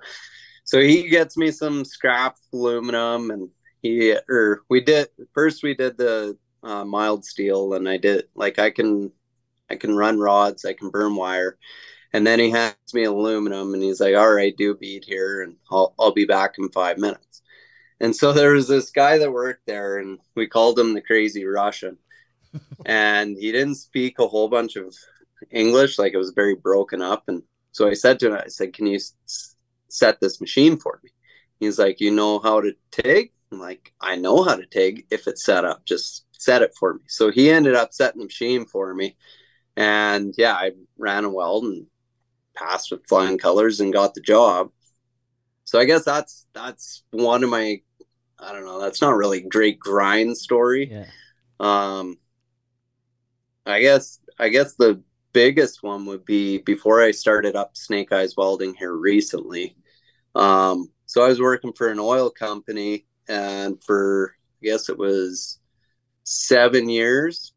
[0.63, 3.49] So he gets me some scrap aluminum, and
[3.81, 8.57] he or we did first we did the uh, mild steel, and I did like
[8.59, 9.11] I can
[9.69, 11.57] I can run rods, I can burn wire.
[12.13, 15.41] And then he hands me aluminum and he's like, All right, do a bead here
[15.43, 17.41] and I'll I'll be back in five minutes.
[17.99, 21.45] And so there was this guy that worked there, and we called him the crazy
[21.45, 21.97] Russian.
[22.85, 24.95] and he didn't speak a whole bunch of
[25.51, 27.23] English, like it was very broken up.
[27.27, 29.55] And so I said to him, I said, Can you s-
[29.89, 31.11] set this machine for me?
[31.59, 33.31] He's like, You know how to TIG?
[33.51, 36.95] I'm like, I know how to TIG if it's set up, just set it for
[36.95, 37.01] me.
[37.07, 39.15] So he ended up setting the machine for me.
[39.75, 41.85] And yeah, I ran a weld and
[42.55, 44.71] passed with flying colors and got the job.
[45.65, 47.81] So I guess that's that's one of my
[48.39, 50.89] I don't know, that's not really great grind story.
[50.91, 51.05] yeah.
[51.59, 52.17] Um
[53.65, 55.01] I guess I guess the
[55.33, 59.75] biggest one would be before I started up Snake Eyes Welding here recently.
[60.35, 65.59] Um so I was working for an oil company and for I guess it was
[66.23, 67.53] 7 years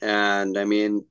[0.00, 1.04] and I mean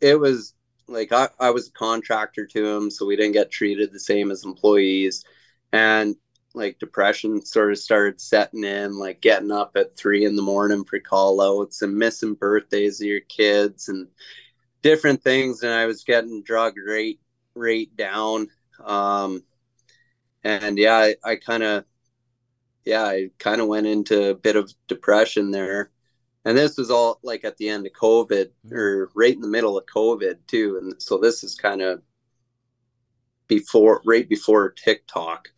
[0.00, 0.54] it was
[0.86, 4.30] like I, I was a contractor to him so we didn't get treated the same
[4.30, 5.24] as employees
[5.72, 6.16] and
[6.58, 10.84] like depression sort of started setting in like getting up at three in the morning
[10.84, 14.08] for call outs and missing birthdays of your kids and
[14.82, 17.20] different things and i was getting drug rate
[17.54, 18.48] rate down.
[18.84, 19.42] Um
[20.44, 21.84] and yeah i, I kind of
[22.84, 25.90] yeah i kind of went into a bit of depression there.
[26.44, 29.76] And this was all like at the end of covid or right in the middle
[29.76, 32.00] of covid too and so this is kind of
[33.48, 35.48] before right before tiktok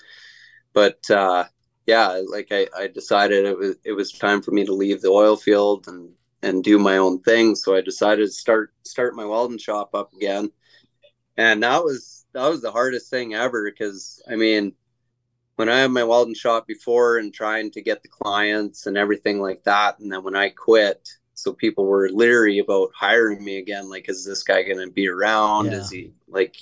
[0.72, 1.44] but uh
[1.87, 5.09] yeah like I, I decided it was it was time for me to leave the
[5.09, 6.11] oil field and
[6.42, 7.54] and do my own thing.
[7.54, 10.50] So i decided to start start my welding shop up again.
[11.37, 14.72] And that was that was the hardest thing ever because i mean
[15.56, 19.40] when i had my welding shop before and trying to get the clients and everything
[19.40, 23.88] like that and then when i quit so people were leery about hiring me again
[23.88, 25.66] like is this guy going to be around?
[25.66, 25.78] Yeah.
[25.78, 26.56] is he like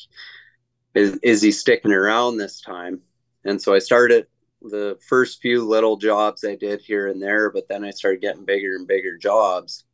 [0.94, 3.00] is, is he sticking around this time
[3.44, 4.26] and so i started
[4.62, 8.44] the first few little jobs i did here and there but then i started getting
[8.44, 9.84] bigger and bigger jobs.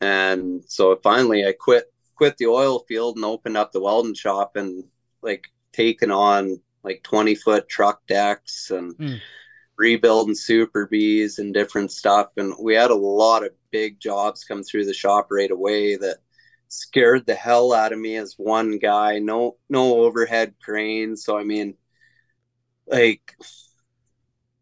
[0.00, 4.56] And so finally i quit quit the oil field and opened up the welding shop
[4.56, 4.84] and
[5.22, 9.16] like taking on like 20 foot truck decks and Hmm.
[9.78, 12.28] rebuilding super bees and different stuff.
[12.38, 16.18] And we had a lot of big jobs come through the shop right away that
[16.68, 19.18] scared the hell out of me as one guy.
[19.18, 21.74] No no overhead cranes so i mean
[22.86, 23.36] like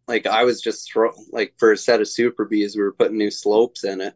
[0.07, 3.19] like i was just throw like for a set of super bees we were putting
[3.19, 4.15] new slopes in it.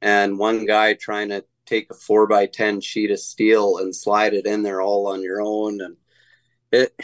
[0.00, 4.32] And one guy trying to take a four by ten sheet of steel and slide
[4.34, 5.96] it in there all on your own and
[6.70, 6.94] it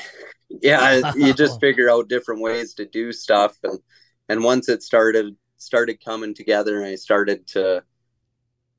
[0.49, 3.57] yeah you just figure out different ways to do stuff.
[3.65, 3.81] And
[4.29, 7.83] and once it started started coming together and i started to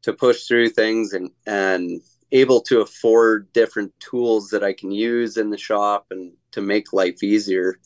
[0.04, 5.38] to push through things and and able to afford different tools that i can use
[5.38, 7.80] in the shop and to make life easier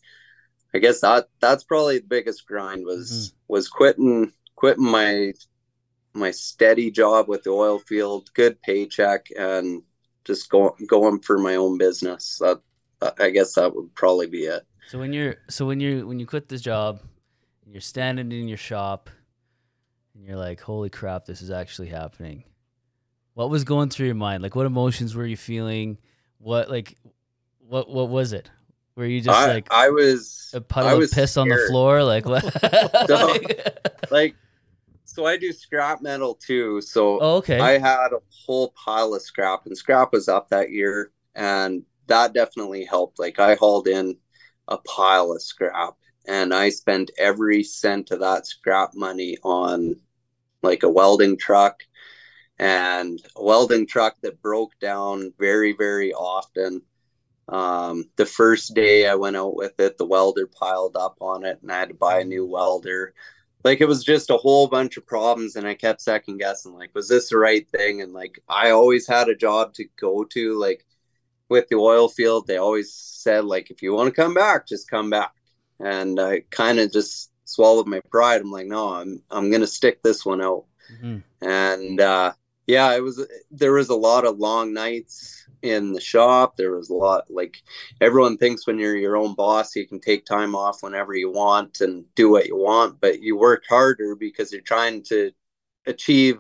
[0.73, 3.53] i guess that that's probably the biggest grind was mm-hmm.
[3.53, 5.31] was quitting quitting my
[6.13, 9.83] my steady job with the oil field good paycheck and
[10.23, 12.59] just going going for my own business that
[13.19, 14.65] I guess that would probably be it.
[14.87, 16.99] So when you're so when you when you quit the job,
[17.65, 19.09] you're standing in your shop,
[20.13, 22.43] and you're like, "Holy crap, this is actually happening."
[23.39, 24.43] What was going through your mind?
[24.43, 25.97] Like, what emotions were you feeling?
[26.39, 26.97] What like,
[27.59, 28.51] what what was it?
[28.97, 31.57] Were you just I, like I was a I puddle of was piss on the
[31.69, 32.03] floor?
[32.03, 32.43] Like what?
[33.07, 33.33] No.
[34.11, 34.35] like
[35.05, 36.81] so I do scrap metal too.
[36.81, 37.61] So oh, okay.
[37.61, 42.33] I had a whole pile of scrap, and scrap was up that year, and that
[42.33, 43.19] definitely helped.
[43.19, 44.17] Like I hauled in
[44.67, 45.93] a pile of scrap,
[46.27, 49.95] and I spent every cent of that scrap money on
[50.61, 51.83] like a welding truck,
[52.59, 56.81] and a welding truck that broke down very, very often.
[57.47, 61.59] Um, the first day I went out with it, the welder piled up on it,
[61.61, 63.13] and I had to buy a new welder.
[63.63, 66.91] Like it was just a whole bunch of problems and i kept second guessing like
[66.95, 68.01] was this the right thing?
[68.01, 70.85] And like i always had a job to go to like
[71.49, 72.47] with the oil field.
[72.47, 75.33] They always said like if you want to come back just come back.
[75.81, 78.39] And i kind of just swallowed my pride.
[78.41, 80.63] I'm like no i'm i'm gonna stick this one out.
[81.01, 81.23] Mhm.
[81.41, 82.31] and uh
[82.69, 86.55] yeah it was there was a lot of long nights in the shop.
[86.55, 87.61] There was a lot like
[87.99, 91.81] everyone thinks when you're your own boss you can take time off whenever you want
[91.81, 95.31] and do what you want but you work harder because you're trying to
[95.87, 96.39] achieve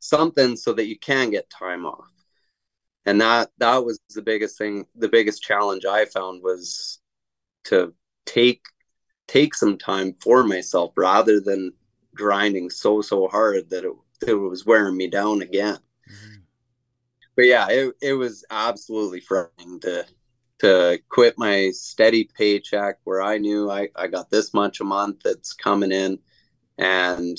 [0.00, 2.10] something so that you can get time off.
[3.06, 7.00] And that that was the biggest thing the biggest challenge i found was
[7.64, 7.94] to
[8.26, 8.62] take
[9.28, 11.72] take some time for myself rather than
[12.14, 13.92] grinding so so hard that it,
[14.26, 15.78] it was wearing me down again
[16.10, 16.42] Mhm.
[17.36, 20.06] but yeah, it, it was absolutely frightening to
[20.60, 25.20] to quit my steady paycheck where I knew I, I got this much a month
[25.24, 26.18] that's coming in
[26.78, 27.36] and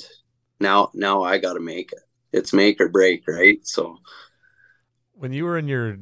[0.60, 2.00] now now I gotta make it.
[2.32, 3.66] It's make or break, right?
[3.66, 3.96] So
[5.12, 5.96] when you were in your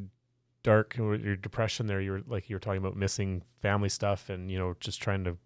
[0.63, 4.51] dark your depression there you were like you were talking about missing family stuff and
[4.51, 5.37] you know just trying to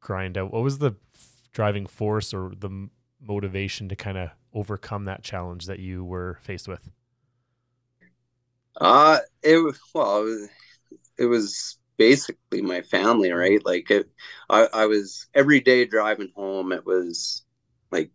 [0.00, 0.94] grind out what was the
[1.52, 2.88] driving force or the
[3.26, 6.90] motivation to kind of overcome that challenge that you were faced with
[8.80, 10.48] uh it was well it was,
[11.18, 13.64] it was basically my family, right?
[13.64, 14.10] Like it
[14.50, 17.44] I, I was every day driving home it was
[17.90, 18.10] like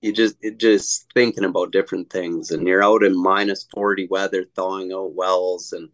[0.00, 4.44] you just it just thinking about different things and you're out in minus 40 weather
[4.56, 5.88] thawing out wells and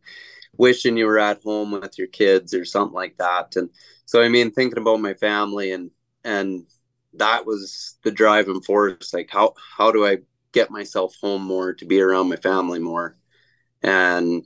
[0.59, 3.70] wishing you were at home with your kids or something like that and
[4.06, 5.90] so i mean thinking about my family and
[6.24, 6.64] and
[7.18, 10.18] that was the driving force like how how do i
[10.52, 13.16] get myself home more to be around my family more
[13.83, 14.44] and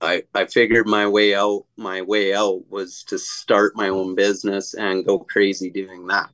[0.00, 4.74] i i figured my way out my way out was to start my own business
[4.74, 6.30] and go crazy doing that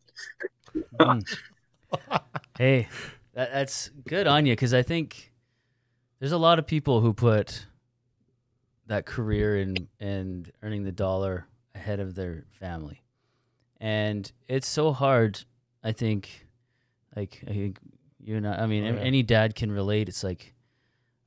[1.00, 1.26] Mhm.
[2.58, 2.88] hey,
[3.34, 5.32] that, that's good on you because I think
[6.18, 7.66] there's a lot of people who put
[8.86, 13.02] that career and and earning the dollar ahead of their family,
[13.80, 15.44] and it's so hard.
[15.82, 16.46] I think,
[17.16, 17.78] like I think
[18.20, 19.00] you and I, I mean, Oh, yeah.
[19.00, 20.08] any dad can relate.
[20.08, 20.54] It's like,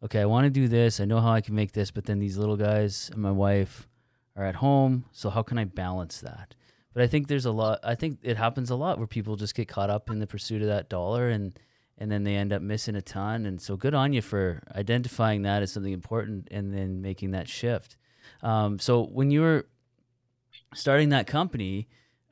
[0.04, 1.00] okay, I want to do this.
[1.00, 3.88] I know how I can make this, but then these little guys and my wife
[4.36, 5.06] are at home.
[5.12, 6.56] So how can I balance that?
[6.94, 7.80] But I think there's a lot.
[7.84, 10.62] I think it happens a lot where people just get caught up in the pursuit
[10.62, 11.58] of that dollar, and
[11.98, 13.46] and then they end up missing a ton.
[13.46, 17.48] And so good on you for identifying that as something important, and then making that
[17.48, 17.96] shift.
[18.44, 19.68] Um, so when you were
[20.74, 21.88] starting that company,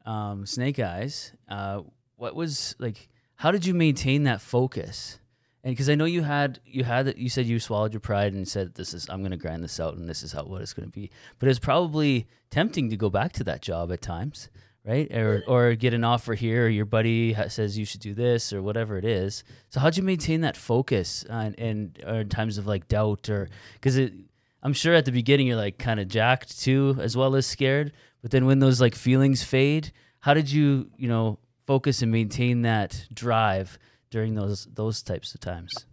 [0.06, 1.82] um, Snake Eyes, uh,
[2.20, 3.08] what was like?
[3.36, 5.20] How did you maintain that focus?
[5.64, 8.34] And because I know you had you had that you said you swallowed your pride
[8.34, 10.62] and said this is I'm going to grind this out and this is how what
[10.62, 11.10] it's going to be.
[11.40, 14.50] But it's probably tempting to go back to that job at times,
[14.86, 15.12] right?
[15.14, 18.52] Or or get an offer here, or your buddy ha- says you should do this
[18.54, 19.44] or whatever it is.
[19.70, 23.50] So how'd you maintain that focus uh, and or in times of like doubt or
[23.74, 24.14] because it
[24.62, 27.94] I'm sure at the beginning you're like kind of jacked too as well as scared.
[28.22, 32.64] But then when those like feelings fade, how did you you know focus and maintain
[32.64, 33.78] that drive
[34.10, 35.86] during those those types of times?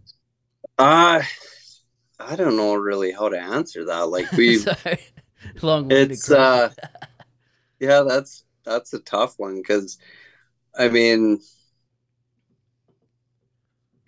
[0.79, 1.21] Uh
[2.19, 4.09] I don't know really how to answer that.
[4.09, 4.57] Like we.
[5.61, 6.71] Long-winded it's uh
[7.79, 9.99] yeah, that's that's a tough one cuz
[10.75, 11.41] I mean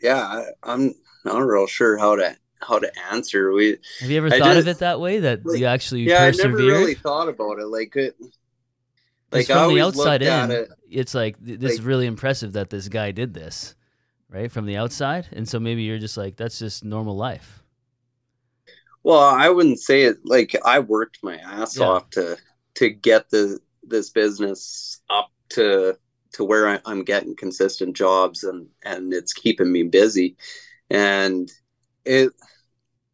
[0.01, 3.53] yeah, I, I'm not real sure how to how to answer.
[3.53, 5.19] We Have you ever I thought of it that way?
[5.19, 8.15] That like, you actually yeah, I never really thought about it like it
[9.31, 12.87] like from the outside in, it it's like th- this is really impressive that this
[12.87, 13.75] guy did this,
[14.29, 14.51] right?
[14.51, 17.63] From the outside, and so maybe you're just like, that's just normal life.
[19.03, 21.85] Well, I wouldn't say it like I worked my ass Yeah.
[21.85, 22.37] off to
[22.75, 25.97] to get the this business up to
[26.33, 30.35] to where I, I'm getting consistent jobs and and it's keeping me busy.
[30.89, 31.51] And
[32.05, 32.33] it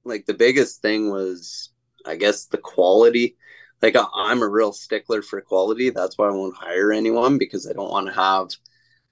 [0.05, 1.69] like the biggest thing was
[2.05, 3.37] I guess the quality.
[3.85, 5.89] Like I'm a real stickler for quality.
[5.91, 8.49] That's why I won't hire anyone because I don't want to have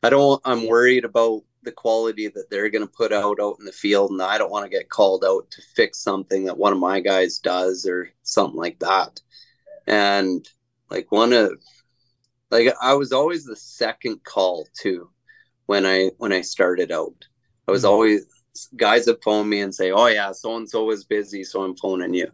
[0.04, 3.66] I don't I'm worried about the quality that they're going to put out out in
[3.66, 6.74] the field and I don't want to get called out to fix something that one
[6.74, 9.22] of my guys does or something like that.
[9.88, 10.48] And
[10.92, 11.54] like one of
[12.52, 15.10] like I was always the second call too
[15.68, 17.28] when I when I started out.
[17.68, 17.90] I was Mhm.
[17.90, 18.28] always
[18.78, 21.78] guys would phone me and say, "Oh yeah, so and so is busy, so I'm
[21.78, 22.32] phoning you."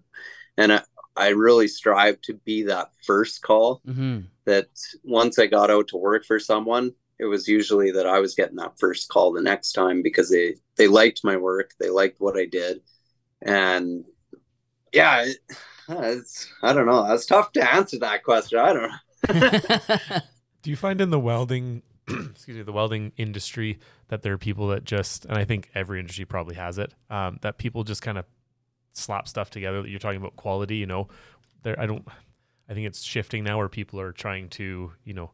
[0.58, 0.84] And I,
[1.20, 3.82] I really strive to be that first call.
[3.88, 4.22] Mm-hmm.
[4.46, 4.68] That
[5.04, 8.56] once I got out to work for someone, it was usually that I was getting
[8.56, 12.38] that first call the next time because they they liked my work, they liked what
[12.38, 12.82] I did,
[13.42, 14.06] and
[14.94, 15.38] yeah, it,
[15.90, 17.08] it's I don't know.
[17.08, 18.60] That's tough to answer that question.
[18.60, 20.20] I don't know.
[20.62, 23.80] Do you find in the welding, excuse me, the welding industry
[24.10, 27.40] that there are people that just, and I think every industry probably has it, um,
[27.42, 28.26] that people just kind of
[29.00, 29.82] slap stuff together.
[29.82, 31.08] That you're talking about quality, you know,
[31.64, 31.80] there.
[31.80, 32.08] I don't.
[32.70, 35.32] I think it's shifting now where people are trying to, you know,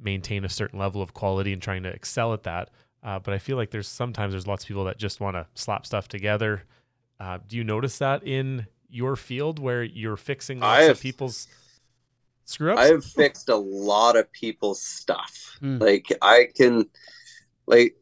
[0.00, 2.70] maintain a certain level of quality and trying to excel at that.
[3.04, 5.46] Uh, but I feel like there's sometimes there's lots of people that just want to
[5.54, 6.64] slap stuff together.
[7.20, 11.00] Uh, do you notice that in your field where you're fixing I lots of have-
[11.00, 11.46] people's
[12.44, 12.80] screw ups?
[12.80, 15.56] I have fixed a lot of people's stuff.
[15.60, 15.78] Hmm.
[15.78, 16.88] Like I can,
[17.66, 17.96] like,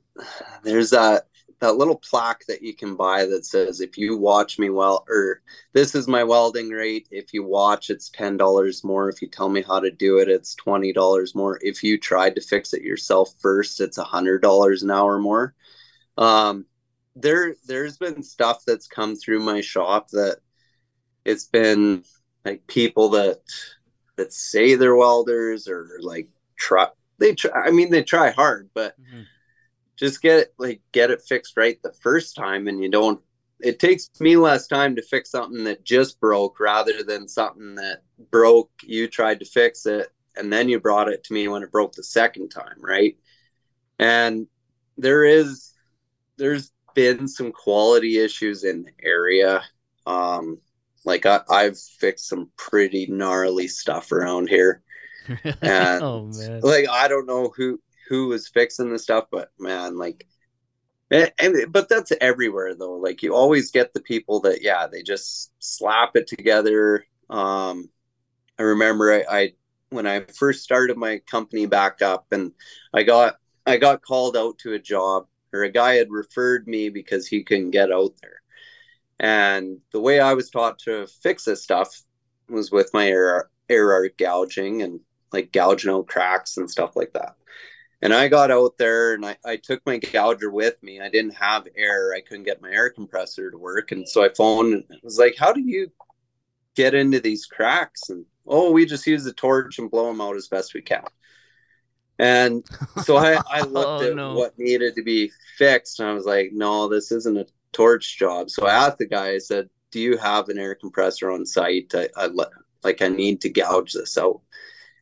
[0.63, 1.27] there's that
[1.65, 5.41] that little plaque that you can buy that says if you watch me well or
[5.73, 7.09] this is my welding rate.
[7.11, 9.09] If you watch it's ten dollars more.
[9.09, 11.59] If you tell me how to do it it's twenty dollars more.
[11.63, 15.55] If you tried to fix it yourself first it's a hundred dollars an hour more.
[16.19, 16.67] Um
[17.17, 20.41] there there's been stuff that's come through my shop that
[21.25, 22.05] it's been
[22.45, 23.41] like people that
[24.17, 28.95] that say they're welders or like try they try i mean they try hard but
[29.01, 29.25] Mhm.
[29.97, 33.21] Just get it like get it fixed right the first time and you don't
[33.61, 38.03] it takes me less time to fix something that just broke rather than something that
[38.31, 41.73] broke you tried to fix it and then you brought it to me when it
[41.73, 43.17] broke the second time right?
[43.99, 44.47] And
[44.99, 45.73] there is
[46.37, 49.63] there's been some quality issues in the area.
[50.07, 50.59] Um
[51.07, 54.83] like I, i've fixed some pretty gnarly stuff around here.
[55.63, 56.61] And, oh man.
[56.61, 60.27] like I don't know who who was fixing the stuff, but man, like,
[61.11, 62.95] and, and but that's everywhere though.
[62.95, 67.07] Like you always get the people that yeah, they just slap it together.
[67.31, 67.89] Um,
[68.59, 69.53] I remember I, I
[69.91, 72.53] when I first started my company back up, and
[72.93, 73.37] I got
[73.67, 77.43] I got called out to a job, or a guy had referred me because he
[77.43, 78.41] couldn't get out there.
[79.21, 82.03] And the way I was taught to fix this stuff
[82.49, 85.01] was with my air air gouging and
[85.33, 87.37] like gouging out cracks and stuff like that.
[88.05, 91.01] And I got out there and I, I took my gouger with me.
[91.01, 92.15] I didn't have air.
[92.15, 93.93] I couldn't get my air compressor to work.
[93.93, 95.93] And so I phoned and was like, How do you
[96.77, 98.11] get into these cracks?
[98.11, 101.05] And oh, we just use the torch and blow them out as best we can.
[102.19, 102.65] And
[103.03, 104.35] so I, I looked Oh, at no.
[104.35, 108.51] what needed to be fixed and I was like, No, this isn't a torch job.
[108.51, 111.93] So I asked the guy, I said, Do you have an air compressor on site?
[111.95, 112.29] I, I
[112.85, 114.43] like I need to gouge this out.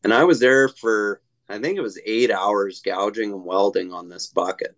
[0.04, 1.20] And I was there for
[1.52, 4.76] I think it was eight hours gouging and welding on this bucket.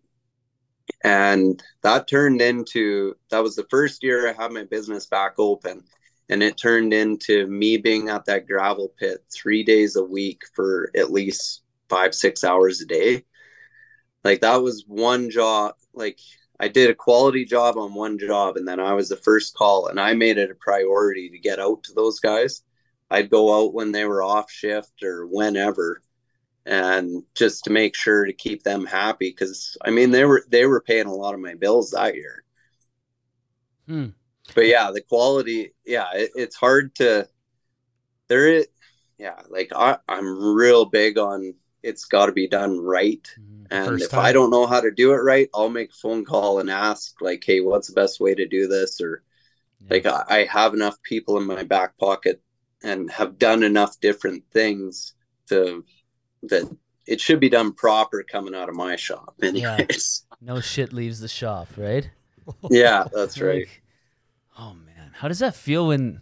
[1.03, 5.85] And that turned into that was the first year I had my business back open.
[6.31, 10.91] And it turned into me being at that gravel pit three days a week for
[10.97, 13.25] at least five, six hours a day.
[14.25, 15.75] Like that was one job.
[15.93, 16.19] Like
[16.59, 19.89] I did a quality job on one job, and then I was the first call,
[19.89, 22.63] and I made it a priority to get out to those guys.
[23.11, 26.01] I'd go out when they were off shift or whenever,
[26.67, 30.67] and just to make sure to keep them happy because I mean they were they
[30.67, 32.45] were paying a lot of my bills that year.
[33.87, 34.09] Hmm.
[34.55, 37.29] But yeah, the quality, yeah, it, it's hard to.
[38.29, 38.67] There is,
[39.19, 43.27] yeah, like I, I'm real big on it's got to be done right.
[43.39, 43.67] Mhm.
[43.71, 44.25] And First if time.
[44.25, 47.21] I don't know how to do it right, I'll make a phone call and ask,
[47.21, 49.01] like, hey, what's the best way to do this?
[49.01, 49.23] Or
[49.81, 49.91] Yeah.
[49.91, 52.43] like I, I have enough people in my back pocket
[52.83, 55.15] and have done enough different things
[55.49, 55.85] to
[56.49, 56.71] that
[57.07, 59.35] it should be done proper coming out of my shop.
[59.39, 59.49] Yeah.
[59.49, 60.25] Anyways.
[60.41, 62.09] no shit leaves the shop, right?
[62.71, 63.61] Yeah, that's right.
[63.61, 63.83] Like,
[64.59, 66.21] oh man, how does that feel when,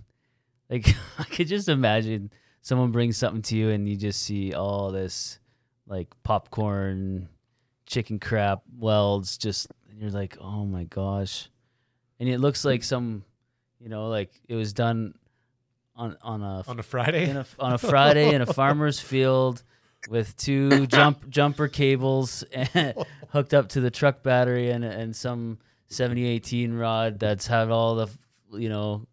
[0.70, 4.92] like, I could just imagine someone brings something to you and you just see all
[4.92, 5.38] this,
[5.86, 7.28] like popcorn,
[7.86, 11.50] chicken crap welds, just and you're like, oh my gosh,
[12.20, 13.24] and it looks like some,
[13.80, 15.14] you know, like it was done
[15.96, 17.30] on on a on a Friday.
[17.30, 19.62] a, on a Friday in a farmer's field
[20.09, 22.44] with two jump jumper cables
[23.30, 28.09] hooked up to the truck battery and and some 7018 rod that's had all the
[28.59, 29.07] you know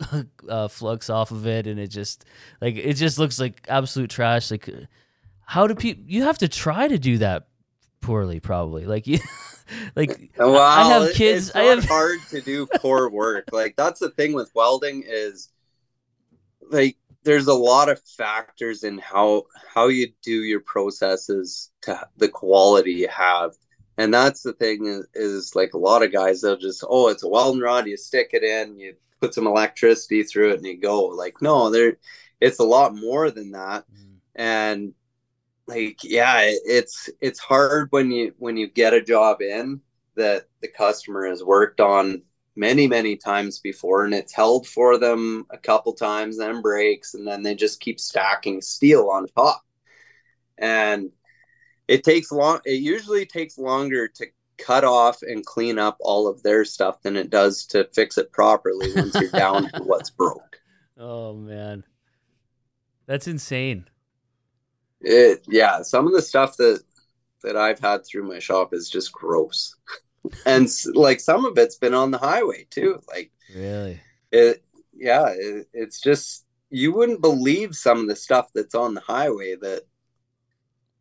[0.48, 2.24] uh, flux off of it, and it just
[2.60, 4.50] like it just looks like absolute trash.
[4.50, 4.68] Like,
[5.46, 6.02] how do people?
[6.06, 7.46] You have to try to do that
[8.00, 8.86] poorly, probably.
[8.86, 9.20] Like you,
[9.96, 13.50] like Well, I have kids- It's I have- hard to do poor work.
[13.52, 15.50] Like that's the thing with welding is,
[16.70, 22.28] like, there's a lot of factors in how how you do your processes to the
[22.28, 23.52] quality you have,
[23.98, 27.22] and that's the thing is, is like a lot of guys they'll just oh it's
[27.22, 30.78] a welding rod you stick it in you put some electricity through it and you
[30.80, 31.04] go.
[31.06, 31.96] Like no there
[32.40, 33.84] it's a lot more than that.
[33.90, 34.16] Mm.
[34.34, 34.94] And
[35.66, 39.80] like yeah it- it's it's hard when you when you get a job in
[40.16, 42.22] that the customer has worked on
[42.56, 47.26] many many times before and it's held for them a couple times then breaks and
[47.26, 49.62] then they just keep stacking steel on top.
[50.58, 51.10] And
[51.88, 54.26] it takes long it usually takes longer to
[54.58, 58.32] cut off and clean up all of their stuff than it does to fix it
[58.32, 60.60] properly once you're down to what's broke.
[60.96, 61.84] Oh man,
[63.06, 63.88] that's insane.
[65.00, 66.82] it yeah some of the stuff that
[67.42, 69.76] that i've had through my shop is just gross
[70.46, 74.00] and like some of it's been on the highway too like Really?
[74.32, 74.62] it
[74.94, 79.54] yeah it, it's just you wouldn't believe some of the stuff that's on the highway
[79.56, 79.82] that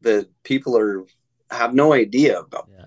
[0.01, 1.05] that people are
[1.51, 2.86] have no idea about Yeah.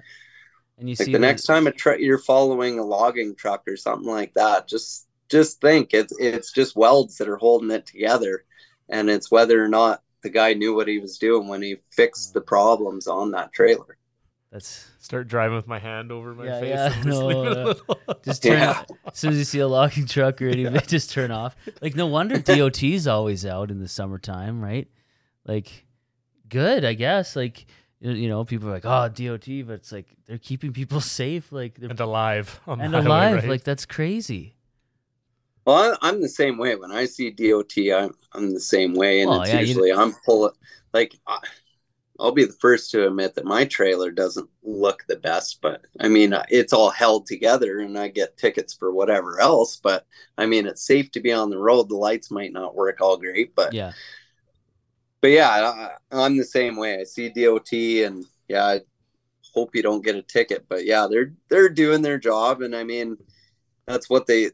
[0.79, 3.77] And you like see the next time a truck you're following a logging truck or
[3.77, 8.45] something like that just just think it's it's just welds that are holding it together
[8.89, 12.31] and it's whether or not the guy knew what he was doing when he fixed
[12.31, 12.35] mm.
[12.35, 13.97] the problems on that trailer
[14.51, 16.69] that's Start driving with my hand over my Yeah, face.
[16.71, 18.53] yeah, and just no, leave it a uh, just turn.
[18.59, 18.85] Yeah.
[19.07, 21.57] As soon as you see a logging truck or anything, just turn off.
[21.83, 24.89] Like no wonder DOT's always out in the summertime, right?
[25.45, 25.87] Like,
[26.49, 27.37] good, I guess.
[27.37, 27.67] Like,
[28.01, 31.51] you you know, people are like, "Oh, DOT," but it's like they're keeping people safe,
[31.53, 33.35] like they're and alive on and the highway, alive.
[33.37, 33.49] right?
[33.49, 34.55] Like that's crazy.
[35.65, 36.77] Well, I- I'm the same way.
[36.77, 39.93] When I see DOT, I'm, I'm the same way, and Well, it's yeah, you- usually
[39.93, 40.53] I'm pulling.
[40.93, 41.41] Like, I-
[42.21, 46.09] I'll be the first to admit that my trailer doesn't look the best, but I
[46.09, 49.77] mean, it's all held together, and I get tickets for whatever else.
[49.77, 50.07] But
[50.39, 51.89] I mean, it's safe to be on the road.
[51.89, 53.93] The lights might not work all great, but Yeah,
[55.21, 57.01] but yeah, I, I'm the same way.
[57.01, 58.81] I see DOT, and yeah, I
[59.55, 60.67] hope you don't get a ticket.
[60.69, 63.17] But yeah, they're they're doing their job, and I mean,
[63.87, 64.51] that's what they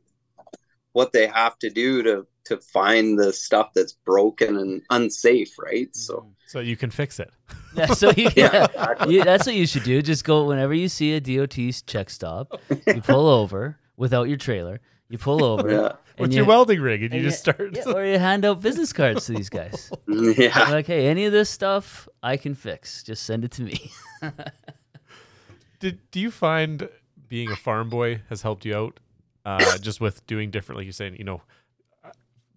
[0.93, 5.95] what they have to do to to find the stuff that's broken and unsafe, right?
[5.95, 7.31] So so you can fix it.
[7.75, 7.87] yeah.
[7.87, 9.15] So you, yeah, yeah, exactly.
[9.15, 10.03] you, that's what you should do.
[10.03, 14.81] Just go whenever you see a DOT check stop, you pull over without your trailer.
[15.09, 15.71] You pull over.
[15.71, 15.87] yeah,
[16.17, 17.77] and With you- your welding rig, and you and just start.
[17.77, 19.91] Yeah, or you hand out business cards to these guys.
[20.09, 20.71] yeah.
[20.71, 23.03] like, hey, any of this stuff I can fix.
[23.03, 23.91] Just send it to me.
[25.81, 26.89] Did do you find
[27.29, 29.01] being a farm boy has helped you out?
[29.45, 31.43] Uh, just with doing differently, like you're saying, you know,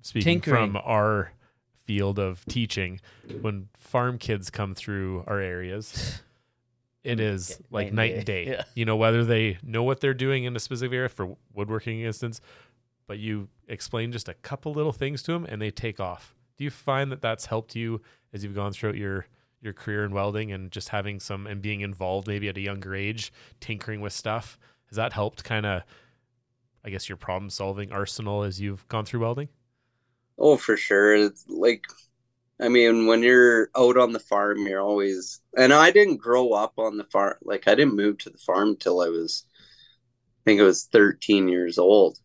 [0.05, 0.73] speaking Tinkering.
[0.73, 1.31] from our
[1.73, 3.01] field of teaching,
[3.41, 6.21] when farm kids come through our areas,
[7.03, 8.45] it is like night and day.
[8.45, 8.63] Yeah.
[8.75, 12.39] You know, whether they know what they're doing in a specific area for woodworking instance,
[13.07, 16.35] but you explain just a couple little things to them and they take off.
[16.57, 18.01] Do you find that that's helped you
[18.31, 19.25] as you've gone throughout your
[19.59, 22.93] your career in welding and just having some and being involved maybe at a younger
[22.93, 24.59] age, tinkering with stuff?
[24.87, 25.81] Has that helped kind of,
[26.83, 29.49] I guess, your problem solving arsenal as you've gone through welding?
[30.37, 31.15] Oh, for sure.
[31.15, 31.85] It's like,
[32.59, 36.73] I mean, when you're out on the farm, you're always, and I didn't grow up
[36.77, 37.35] on the farm.
[37.43, 41.47] Like, I didn't move to the farm until I was, I think I was 13
[41.47, 42.19] years old.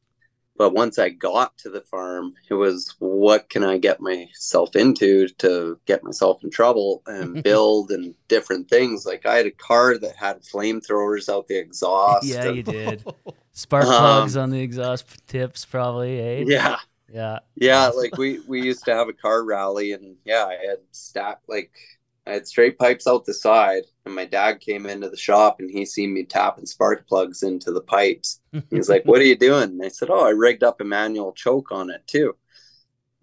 [0.57, 5.27] But once I got to the farm, it was what can I get myself into
[5.39, 9.07] to get myself in trouble and build and different things.
[9.07, 12.27] Like, I had a car that had flamethrowers out the exhaust.
[12.27, 13.05] yeah, and- you did.
[13.53, 16.21] Spark Um, plugs on the exhaust tips, probably.
[16.21, 16.45] Eh?
[16.47, 16.77] yeah.
[17.13, 17.41] Yeah.
[17.57, 21.49] Yeah, like we we used to have a car rally, and yeah, I had stacked
[21.49, 21.73] like
[22.27, 25.71] I had straight pipes out the side, and my dad came into the shop and
[25.71, 28.41] he seen me tapping spark plugs into the pipes.
[28.71, 31.33] He's like, "What are you doing?" And I said, "Oh, I rigged up a manual
[31.33, 32.37] choke on it too."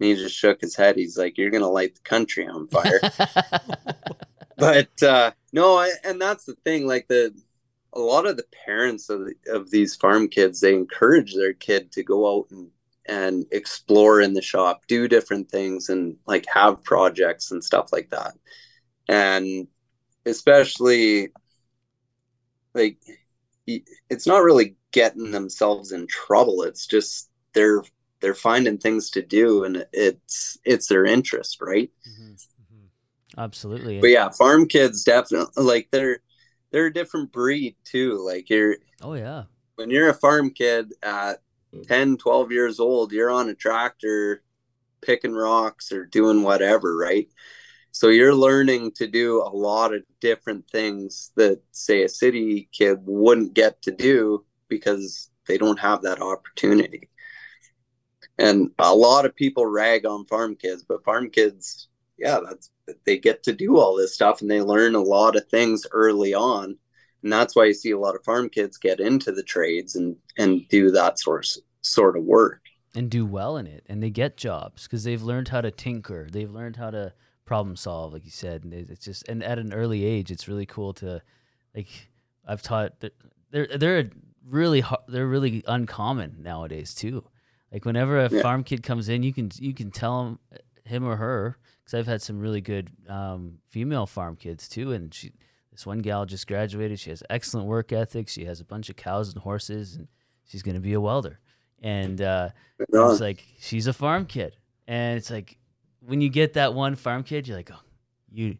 [0.00, 0.96] And he just shook his head.
[0.96, 3.00] He's like, "You're gonna light the country on fire."
[4.56, 6.86] but uh, no, I, and that's the thing.
[6.86, 7.34] Like the
[7.94, 11.90] a lot of the parents of the, of these farm kids, they encourage their kid
[11.92, 12.70] to go out and
[13.08, 18.10] and explore in the shop, do different things, and like have projects and stuff like
[18.10, 18.32] that.
[19.08, 19.66] And
[20.26, 21.30] especially
[22.74, 22.98] like
[23.66, 26.62] it's not really getting themselves in trouble.
[26.62, 27.82] It's just they're
[28.20, 31.90] they're finding things to do, and it's it's their interest, right?
[32.06, 32.46] Mhm.
[32.62, 32.88] Mhm.
[33.36, 34.00] Absolutely.
[34.00, 36.20] But yeah, farm kids definitely like they're
[36.70, 38.24] they're a different breed too.
[38.24, 39.44] Like you're Oh yeah.
[39.76, 41.40] when you're a farm kid at
[41.86, 44.42] 10, 12 years old, you're on a tractor
[45.00, 47.28] picking rocks or doing whatever, right?
[47.92, 52.98] So you're learning to do a lot of different things that, say, a city kid
[53.04, 57.08] wouldn't get to do because they don't have that opportunity.
[58.38, 61.88] And a lot of people rag on farm kids, but farm kids,
[62.18, 62.70] yeah, that's
[63.04, 66.34] they get to do all this stuff and they learn a lot of things early
[66.34, 66.76] on.
[67.28, 70.16] And that's why you see a lot of farm kids get into the trades and
[70.38, 72.62] and do that sort of, sort of work.
[72.94, 76.26] And do well in it and they get jobs because they've learned how to tinker.
[76.30, 77.12] They've learned how to
[77.44, 80.66] problem solve like you said and it's just and at an early age it's really
[80.66, 81.22] cool to
[81.74, 81.88] like
[82.46, 82.92] i've taught
[83.50, 84.04] they're they're
[84.46, 87.24] really they're really uncommon nowadays too.
[87.72, 88.42] Like whenever a yeah.
[88.42, 90.38] farm kid comes in you can you can tell him
[90.84, 95.12] him or her because i've had some really good um, female farm kids too and
[95.12, 95.32] she
[95.78, 98.96] this one gal just graduated she has excellent work ethic she has a bunch of
[98.96, 100.08] cows and horses and
[100.44, 101.38] she's going to be a welder
[101.82, 102.48] and uh,
[102.78, 104.56] it's like she's a farm kid
[104.88, 105.58] and it's like
[106.00, 107.80] when you get that one farm kid, you're like, oh,
[108.32, 108.56] you,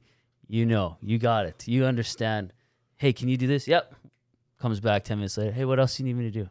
[0.46, 1.66] you know, you got it.
[1.66, 2.52] You understand.
[2.96, 3.66] Hey, can you do this?
[3.66, 3.94] Yep.
[4.60, 5.52] Comes back ten minutes later.
[5.52, 6.48] Hey, what else do you need me to do?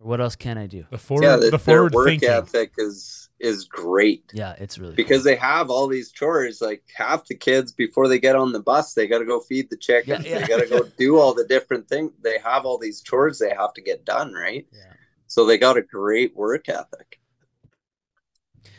[0.00, 0.84] Or what else can I do?
[0.90, 2.28] The forward, yeah, the, the forward work thinking.
[2.28, 4.24] ethic is is great.
[4.32, 5.32] Yeah, it's really because cool.
[5.32, 6.60] they have all these chores.
[6.60, 9.70] Like half the kids before they get on the bus, they got to go feed
[9.70, 10.24] the chickens.
[10.24, 10.40] Yeah, yeah.
[10.40, 12.12] They got to go do all the different things.
[12.22, 14.66] They have all these chores they have to get done, right?
[14.72, 14.92] Yeah.
[15.26, 17.20] So they got a great work ethic.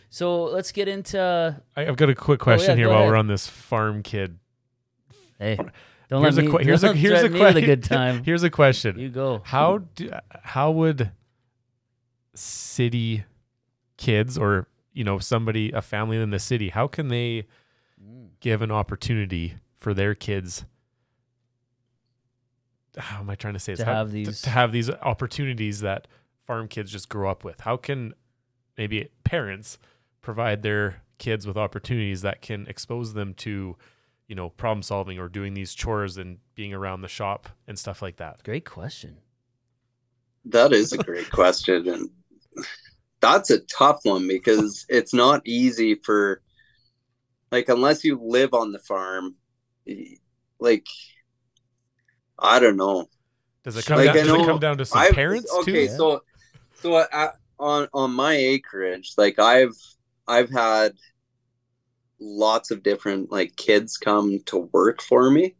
[0.09, 1.61] So let's get into.
[1.75, 3.11] I, have got a quick question oh, yeah, here while ahead.
[3.11, 4.39] we're on this farm kid.
[5.37, 5.57] Hey,
[6.09, 6.63] don't here's let a, me.
[6.63, 7.65] Here's a here's a question.
[7.65, 8.23] good time.
[8.25, 8.97] Here's a question.
[8.97, 9.41] You go.
[9.45, 11.11] How do how would
[12.33, 13.25] city
[13.97, 17.45] kids or you know somebody a family in the city how can they
[18.01, 18.29] mm.
[18.39, 20.65] give an opportunity for their kids?
[22.97, 25.81] How am i trying to say to how, have these to, to have these opportunities
[25.81, 26.07] that
[26.47, 27.59] farm kids just grow up with.
[27.59, 28.13] How can
[28.77, 29.77] maybe parents
[30.21, 33.75] provide their kids with opportunities that can expose them to
[34.27, 38.01] you know problem solving or doing these chores and being around the shop and stuff
[38.01, 38.41] like that?
[38.43, 39.17] Great question.
[40.45, 42.09] That is a great question and
[43.19, 46.41] that's a tough one because it's not easy for
[47.51, 49.35] like unless you live on the farm
[50.59, 50.85] like
[52.39, 53.07] i don't know
[53.63, 55.95] does it come, like, down, does it come down to some I've, parents okay too?
[55.95, 56.21] so
[56.75, 57.05] so
[57.59, 59.73] on on my acreage like i've
[60.27, 60.93] I've had
[62.19, 65.55] lots of different like kids come to work for me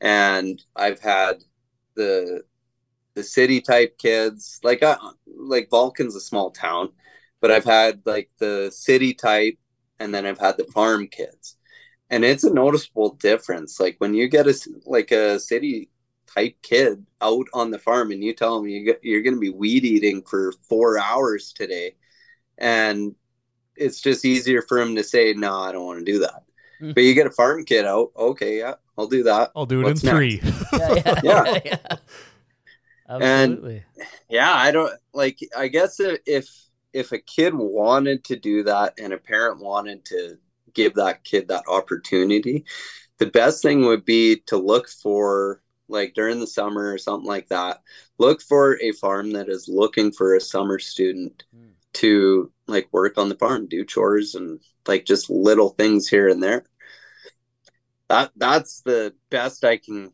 [0.00, 1.44] and I've had
[1.94, 2.42] the
[3.18, 6.90] the city type kids like I, uh, like Vulcan's a small town
[7.40, 9.58] but I've had like the city type
[9.98, 11.56] and then I've had the farm kids
[12.10, 14.54] and it's a noticeable difference like when you get a
[14.86, 15.90] like a city
[16.32, 19.40] type kid out on the farm and you tell them you get, you're going to
[19.40, 21.96] be weed eating for 4 hours today
[22.56, 23.16] and
[23.76, 26.42] it's just easier for him to say, "No, I don't want to do that."
[26.80, 26.92] Mm-hmm.
[26.92, 29.50] But you get a farm kid out, okay, yeah, I'll do that.
[29.56, 30.40] I'll do it What's in three.
[30.72, 31.58] yeah, yeah, yeah.
[31.64, 31.96] yeah.
[33.08, 33.84] Absolutely.
[33.96, 35.38] And yeah, I don't like.
[35.56, 36.48] I guess if
[36.92, 40.38] if a kid wanted to do that and a parent wanted to
[40.74, 42.64] give that kid that opportunity,
[43.18, 47.48] the best thing would be to look for like during the summer or something like
[47.48, 47.80] that.
[48.18, 51.44] Look for a farm that is looking for a summer student.
[51.54, 56.28] Mm to like work on the farm, do chores and like just little things here
[56.28, 56.64] and there.
[58.08, 60.12] That that's the best I can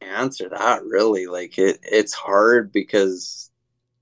[0.00, 1.26] answer that really.
[1.26, 3.50] Like it it's hard because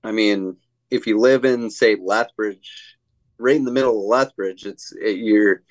[0.03, 0.57] I mean,
[0.89, 2.97] if you live in say Lethbridge,
[3.37, 5.63] right in the middle of Lethbridge, it's it, you're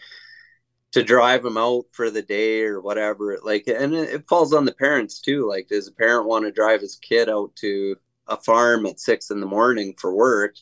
[0.92, 4.64] to drive them out for the day or whatever like and it, it falls on
[4.64, 7.94] the parents too like does a parent want to drive his kid out to
[8.26, 10.56] a farm at six in the morning for work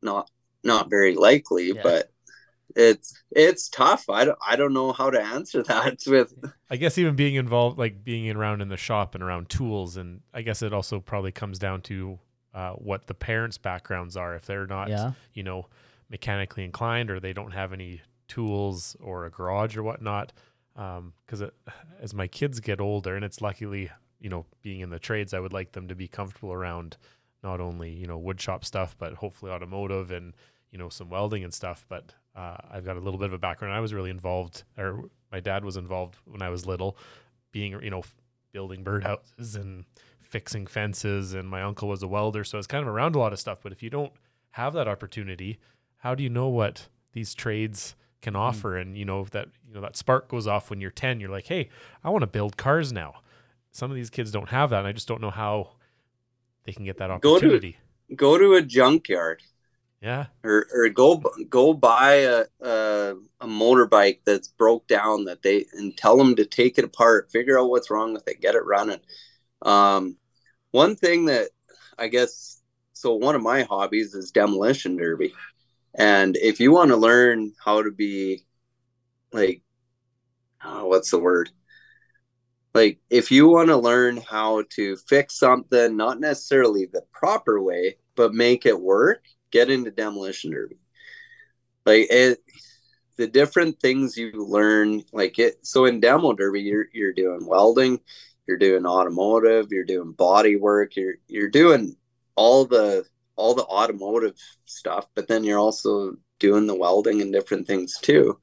[0.00, 0.30] not
[0.62, 1.82] not very likely, yeah.
[1.82, 2.10] but
[2.76, 4.08] it's it's tough.
[4.08, 6.32] I don't I don't know how to answer that with
[6.70, 10.20] I guess even being involved like being around in the shop and around tools and
[10.32, 12.18] I guess it also probably comes down to
[12.54, 14.34] uh, what the parents' backgrounds are.
[14.34, 15.12] If they're not, yeah.
[15.34, 15.66] you know,
[16.08, 20.32] mechanically inclined or they don't have any tools or a garage or whatnot.
[20.74, 21.50] Because um,
[22.00, 23.90] as my kids get older, and it's luckily,
[24.20, 26.96] you know, being in the trades, I would like them to be comfortable around
[27.42, 30.34] not only you know wood shop stuff, but hopefully automotive and
[30.70, 31.84] you know some welding and stuff.
[31.88, 33.74] But uh, I've got a little bit of a background.
[33.74, 36.96] I was really involved, or my dad was involved when I was little,
[37.52, 38.02] being you know
[38.52, 39.84] building birdhouses and
[40.20, 43.18] fixing fences, and my uncle was a welder, so I was kind of around a
[43.18, 43.58] lot of stuff.
[43.62, 44.12] But if you don't
[44.52, 45.58] have that opportunity,
[45.98, 48.38] how do you know what these trades can mm.
[48.38, 48.76] offer?
[48.76, 51.20] And you know that you know that spark goes off when you're 10.
[51.20, 51.68] You're like, hey,
[52.04, 53.14] I want to build cars now.
[53.72, 55.72] Some of these kids don't have that, and I just don't know how
[56.64, 57.78] they can get that opportunity.
[58.14, 59.42] Go to, go to a junkyard
[60.00, 60.26] Yeah.
[60.42, 65.96] or, or go go buy a, a a motorbike that's broke down that they and
[65.96, 69.00] tell them to take it apart, figure out what's wrong with it, get it running.
[69.62, 70.16] Um,
[70.70, 71.50] one thing that
[71.98, 72.62] I guess
[72.94, 75.34] so one of my hobbies is demolition derby,
[75.94, 78.44] and if you want to learn how to be
[79.32, 79.62] like,
[80.64, 81.50] oh, what's the word?
[82.72, 87.96] Like if you want to learn how to fix something, not necessarily the proper way,
[88.14, 90.76] but make it work, get into demolition derby.
[91.86, 92.38] Like it,
[93.16, 95.66] the different things you learn, like it.
[95.66, 98.00] So in demo derby, you're you're doing welding,
[98.46, 101.96] you're doing automotive, you're doing body work, you're you're doing
[102.34, 103.04] all the
[103.36, 104.36] all the automotive
[104.66, 108.38] stuff, but then you're also doing the welding and different things too.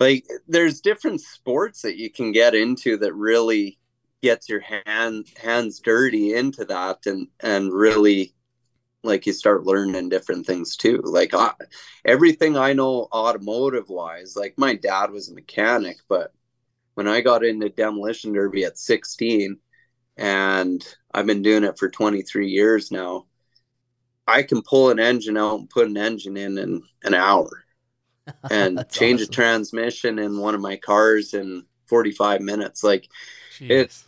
[0.00, 3.78] Like there's different sports that you can get into that really
[4.22, 8.34] gets your hand hands dirty into that and and really
[9.08, 11.00] like you start learning different things too.
[11.04, 11.52] Like uh,
[12.04, 16.32] everything i know automotive wise like my dad was a mechanic but
[16.94, 19.58] when i got into demolition derby at 16
[20.16, 23.26] and i've been doing it for 23 years now
[24.26, 27.64] i can pull an engine out and put an engine in in an hour
[28.50, 29.32] and change awesome.
[29.32, 32.84] a transmission in one of my cars in 45 minutes.
[32.84, 33.08] Like
[33.60, 34.04] It's-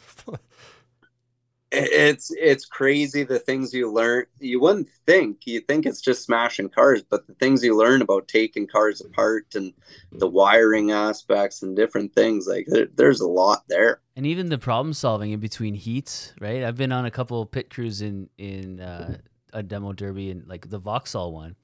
[1.72, 6.68] it's it's crazy the things you learn you wouldn't think you think it's just smashing
[6.68, 9.72] cars but the things you learn about taking cars apart and
[10.12, 14.58] the wiring aspects and different things like there, there's a lot there and even the
[14.58, 16.62] problem solving in between heats, right?
[16.64, 19.16] I've been on a couple pit crews in in uh,
[19.52, 21.56] a demo derby and like the Vauxhall one,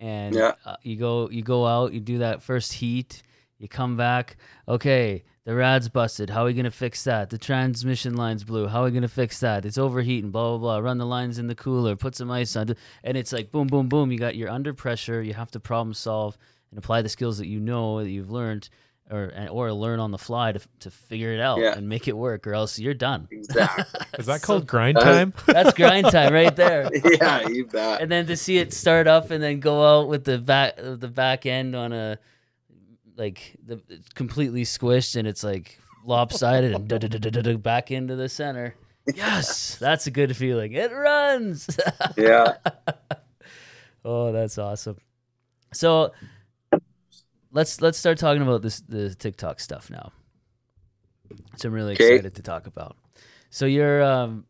[0.00, 0.54] and Yeah.
[0.64, 3.22] uh, you go you go out, you do that first heat,
[3.62, 4.36] you come back,
[4.68, 6.30] okay, the rad's busted.
[6.30, 7.30] How are we gonna fix that?
[7.30, 8.66] The transmission line's blue.
[8.68, 9.64] How are we gonna fix that?
[9.64, 10.30] It's overheating.
[10.30, 10.78] Blah blah blah.
[10.78, 11.96] Run the lines in the cooler.
[11.96, 12.74] Put some ice on.
[13.02, 14.12] And it's like boom boom boom.
[14.12, 15.22] You got you're under pressure.
[15.22, 16.36] You have to problem solve
[16.70, 18.68] and apply the skills that you know that you've learned.
[19.10, 21.76] Or, or learn on the fly to, to figure it out Yeah.
[21.76, 23.28] and make it work, or else you're done.
[23.30, 23.84] exactly
[24.18, 25.34] Is that So- called grind time?
[25.46, 26.88] That's grind time right there.
[27.20, 30.24] yeah you bet And then to see it start up and then go out with
[30.24, 32.18] the back the back end on a
[33.16, 38.74] like the it's completely squished and it's like lopsided and da-da-da-da-da back into the center.
[39.14, 40.72] Yes, that's a good feeling.
[40.72, 41.68] It runs.
[42.16, 42.54] yeah
[44.04, 44.96] oh, that's awesome.
[45.72, 46.12] So
[47.50, 50.12] let's let's start talking about this the TikTok stuff now.
[51.56, 52.14] So I'm really Okay.
[52.14, 52.96] excited to talk about.
[53.50, 54.46] So you're um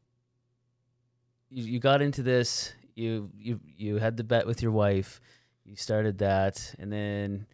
[1.51, 5.21] you, you got into this, you you you had the bet with your wife,
[5.65, 7.47] you started that, and then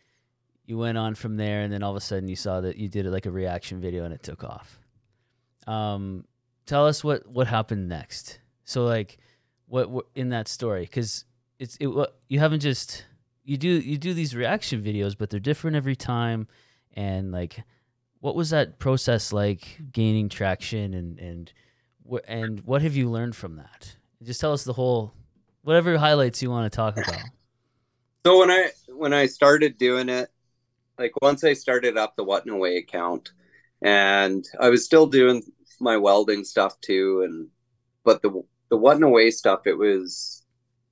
[0.68, 2.88] you went on from there and then all of a sudden you saw that you
[2.88, 4.78] did it like a reaction video and it took off.
[5.66, 6.26] Um
[6.66, 8.38] tell us what what happened next.
[8.64, 9.16] So like
[9.66, 11.24] what, what in that story cuz
[11.58, 11.88] it's it
[12.28, 13.06] you haven't just
[13.44, 16.46] you do you do these reaction videos but they're different every time
[16.92, 17.64] and like
[18.20, 21.52] what was that process like gaining traction and and
[22.02, 25.14] what and what have you learned from that just tell us the whole
[25.62, 27.22] whatever highlights you want to talk about
[28.26, 30.30] so when i when i started doing it
[30.98, 33.32] like once i started up the what no way account
[33.82, 35.42] and i was still doing
[35.80, 37.48] my welding stuff too and
[38.04, 40.44] but the the what no way stuff it was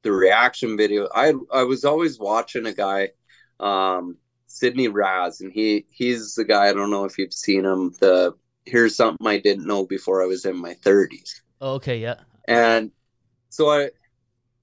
[0.03, 1.09] the reaction video.
[1.15, 3.11] I i was always watching a guy
[3.59, 7.93] um Sidney Raz and he he's the guy i don't know if you've seen him
[8.01, 8.33] the
[8.65, 12.21] here's something i didn't know before i was in my 30s oh, okay yeah.
[12.49, 12.93] And
[13.49, 13.91] so I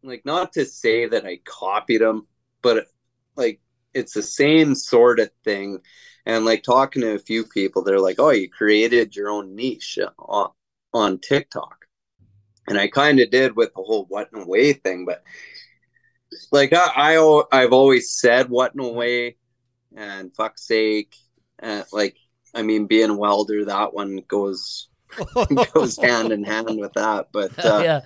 [0.04, 2.28] like not to say that I copied him,
[2.62, 2.88] but
[3.36, 3.60] like
[3.94, 5.80] it's the same sort of thing.
[6.26, 10.00] And like talking to a few people, they're like, "Oh, you created your own niche
[10.18, 10.52] on
[10.94, 11.86] on TikTok,"
[12.68, 15.06] and I kind of did with the whole "what no way" thing.
[15.06, 15.24] But
[16.52, 19.36] like I, I I've always said "what no way,"
[19.96, 21.14] and fuck's sake,
[21.62, 22.16] uh, like
[22.54, 24.88] I mean, being a welder, that one goes
[25.74, 27.28] goes hand in hand with that.
[27.34, 28.02] But uh, yeah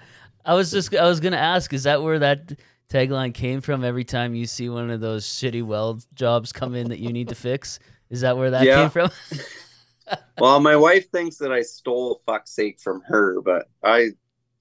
[0.47, 2.53] i was just i was gonna ask is that where that
[2.89, 6.89] tagline came from every time you see one of those shitty weld jobs come in
[6.89, 7.79] that you need to fix
[8.09, 8.71] is that where that Yeah.
[8.71, 9.09] came from
[10.37, 14.11] Well, my wife thinks that I stole fuck's sake from her, but I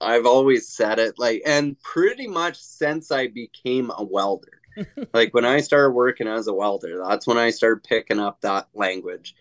[0.01, 4.61] I've always said it like and pretty much since I became a welder.
[5.13, 8.67] like when I started working as a welder, that's when I started picking up that
[8.73, 9.35] language.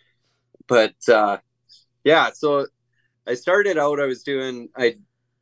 [0.68, 1.39] But uh
[2.05, 2.66] yeah, so
[3.26, 4.97] I started out I was doing I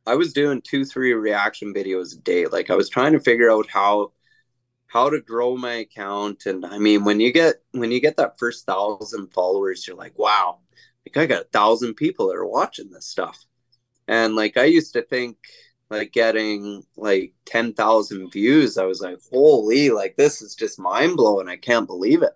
[0.05, 2.45] I was doing 2 3 reaction videos a day.
[2.45, 4.11] Like I was trying to figure out how
[4.87, 8.37] how to grow my account and i mean when you get when you get that
[8.37, 10.59] first thousand followers you're like wow
[11.05, 13.45] like i got a thousand people that are watching this stuff
[14.07, 15.37] and like i used to think
[15.89, 21.47] like getting like 10,000 views, I was like, holy, like this is just mind blowing.
[21.47, 22.33] I can't believe it.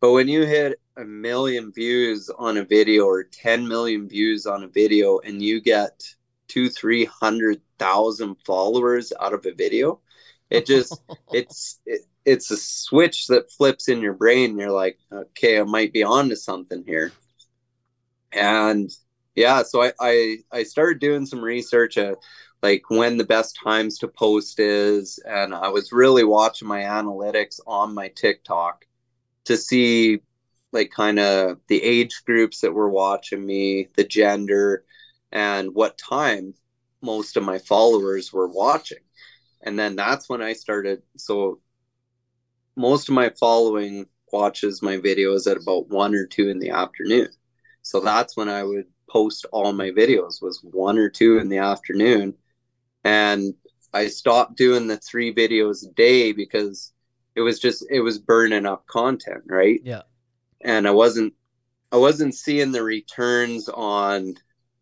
[0.00, 4.62] But when you hit a million views on a video or 10 million views on
[4.62, 6.14] a video and you get
[6.50, 10.00] two, 300,000 followers out of a video,
[10.50, 11.00] it just,
[11.32, 14.58] it's, it, it's a switch that flips in your brain.
[14.58, 17.12] You're like, okay, I might be on to something here.
[18.32, 18.90] And
[19.34, 21.96] yeah, so I, I, I started doing some research.
[21.98, 22.16] Uh,
[22.62, 25.18] like when the best times to post is.
[25.26, 28.84] And I was really watching my analytics on my TikTok
[29.44, 30.20] to see
[30.72, 34.84] like kind of the age groups that were watching me, the gender,
[35.32, 36.54] and what time
[37.02, 38.98] most of my followers were watching.
[39.62, 41.02] And then that's when I started.
[41.16, 41.60] So
[42.76, 47.28] most of my following watches my videos at about one or two in the afternoon.
[47.82, 51.58] So that's when I would post all my videos was one or two in the
[51.58, 52.34] afternoon
[53.04, 53.54] and
[53.92, 56.92] I stopped doing the three videos a day because
[57.34, 59.80] it was just it was burning up content, right?
[59.82, 60.02] Yeah.
[60.62, 61.34] And I wasn't
[61.90, 64.34] I wasn't seeing the returns on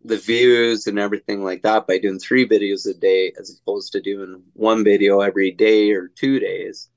[0.09, 4.01] the views and everything like that by doing three videos a day as opposed to
[4.01, 6.89] doing one video every day or two days.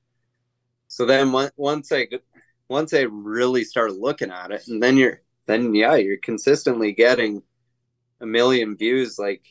[0.88, 2.08] So then once I
[2.68, 7.42] once I really started looking at it, and then you're then yeah, you're consistently getting
[8.20, 9.42] a million views like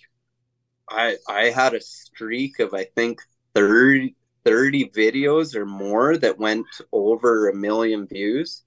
[0.89, 3.21] I I had a streak of I think
[3.53, 8.63] 30, 30 videos or more that went over a million views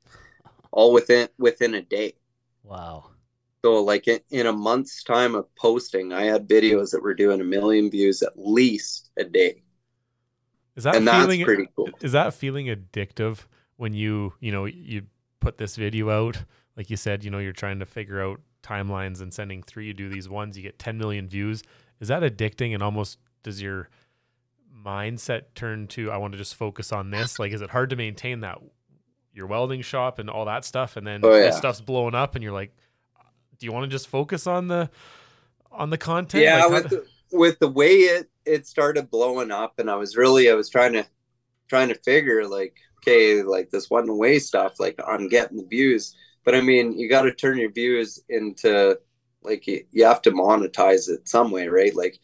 [0.72, 2.14] all within within a day.
[2.62, 3.13] Wow.
[3.64, 7.40] So like in, in a month's time of posting, I had videos that were doing
[7.40, 9.62] a million views at least a day.
[10.76, 11.88] Is that and feeling that's pretty cool.
[12.02, 13.46] Is that feeling addictive
[13.76, 15.04] when you, you know, you
[15.40, 16.44] put this video out,
[16.76, 19.94] like you said, you know, you're trying to figure out timelines and sending three, you
[19.94, 21.62] do these ones, you get 10 million views
[22.00, 23.88] is that addicting and almost does your
[24.84, 27.38] mindset turn to I want to just focus on this?
[27.38, 28.58] Like is it hard to maintain that
[29.32, 31.46] your welding shop and all that stuff and then oh, yeah.
[31.46, 32.76] this stuff's blowing up and you're like
[33.59, 34.90] do you want to just focus on the
[35.70, 36.44] on the content?
[36.44, 40.16] Yeah, like, with the, with the way it it started blowing up and I was
[40.16, 41.07] really I was trying to
[41.68, 46.14] trying to figure like okay, like this one way stuff like I'm getting the views,
[46.44, 48.98] but I mean, you got to turn your views into
[49.44, 52.18] like you, you have to monetize it some way right like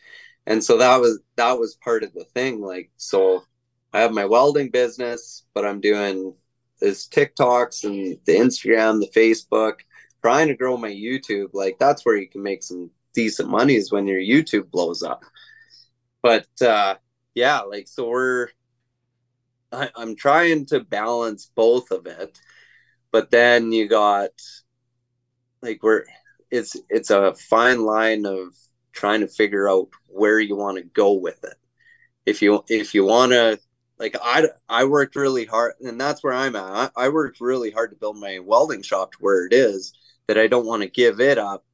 [0.46, 3.44] and so that was that was part of the thing like so
[3.92, 6.34] i have my welding business but i'm doing
[6.80, 9.80] this tiktoks and the instagram the facebook
[10.22, 13.92] trying to grow my youtube like that's where you can make some decent money is
[13.92, 15.22] when your youtube blows up
[16.22, 16.94] but uh
[17.34, 18.48] yeah like so we're
[19.72, 22.38] I, i'm trying to balance both of it
[23.12, 24.30] but then you got
[25.62, 26.04] like we're
[26.50, 28.54] it's it's a fine line of
[28.92, 31.54] trying to figure out where you want to go with it.
[32.26, 33.58] If you if you want to
[33.98, 36.92] like I I worked really hard and that's where I'm at.
[36.96, 39.92] I, I worked really hard to build my welding shop to where it is
[40.30, 41.64] that I don't want to give it up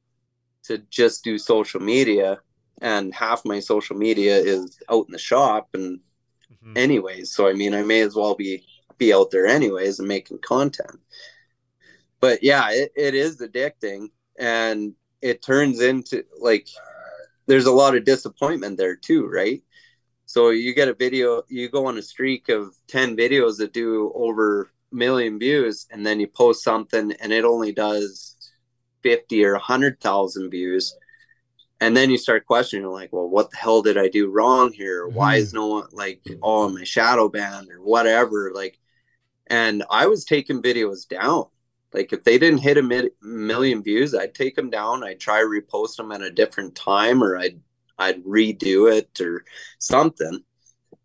[0.63, 2.39] to just do social media
[2.81, 5.99] and half my social media is out in the shop and
[6.51, 6.73] mm-hmm.
[6.75, 8.65] anyways so i mean i may as well be
[8.97, 10.99] be out there anyways and making content
[12.19, 14.07] but yeah it, it is addicting
[14.39, 16.67] and it turns into like
[17.45, 19.61] there's a lot of disappointment there too right
[20.25, 24.11] so you get a video you go on a streak of 10 videos that do
[24.15, 28.36] over a million views and then you post something and it only does
[29.03, 30.95] 50 or 100,000 views
[31.79, 35.05] and then you start questioning like well what the hell did i do wrong here
[35.05, 35.15] mm-hmm.
[35.15, 38.79] why is no one like oh my shadow banned or whatever like
[39.47, 41.45] and i was taking videos down
[41.93, 45.03] like if they didn't hit a mid- million views, I'd take them down.
[45.03, 47.59] I'd try repost them at a different time, or I'd
[47.97, 49.43] I'd redo it or
[49.79, 50.43] something.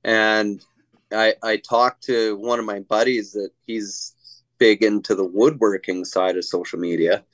[0.05, 0.64] And
[1.12, 4.14] I I talked to one of my buddies that he's
[4.59, 7.24] big into the woodworking side of social media,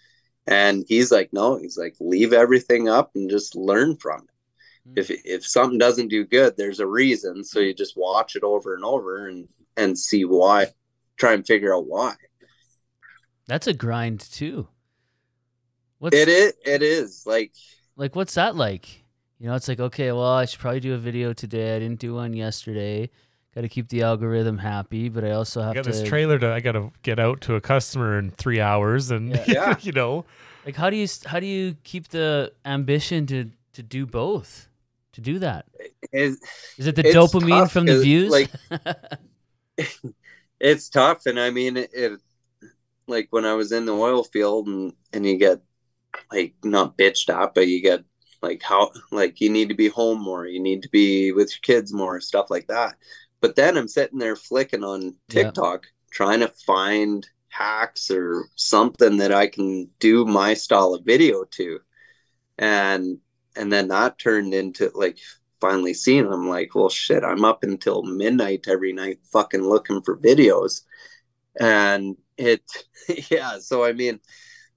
[0.49, 4.89] and he's like, no, he's like, leave everything up and just learn from it.
[4.89, 4.99] Mm-hmm.
[4.99, 7.45] If if something doesn't do good, there's a reason.
[7.45, 9.47] So you just watch it over and over and
[9.77, 10.69] and see why.
[11.19, 12.15] Try and figure out why.
[13.47, 14.69] That's a grind too.
[15.99, 16.55] What's, it is.
[16.65, 17.53] It is like
[17.97, 19.05] like what's that like?
[19.39, 21.77] You know, it's like okay, well, I should probably do a video today.
[21.77, 23.11] I didn't do one yesterday.
[23.55, 25.91] Got to keep the algorithm happy, but I also have I got to.
[25.91, 29.41] this trailer to I got to get out to a customer in three hours, and
[29.49, 29.77] yeah.
[29.81, 30.25] you know,
[30.67, 34.67] like how do you how do you keep the ambition to to do both?
[35.13, 35.67] To do that
[36.13, 36.41] is
[36.79, 38.31] is it the dopamine from the views?
[38.31, 38.51] Like,
[40.61, 42.21] it's tough, and I mean, it,
[43.07, 45.61] like when I was in the oil field and and you get
[46.33, 48.05] like not bitched at, but you get
[48.43, 51.59] like how like you need to be home more you need to be with your
[51.63, 52.95] kids more stuff like that
[53.41, 55.91] but then i'm sitting there flicking on tiktok yeah.
[56.11, 61.79] trying to find hacks or something that i can do my style of video to
[62.59, 63.19] and
[63.57, 65.19] and then that turned into like
[65.61, 70.17] finally seeing them like well shit i'm up until midnight every night fucking looking for
[70.19, 70.83] videos
[71.59, 72.63] and it
[73.31, 74.21] yeah so i mean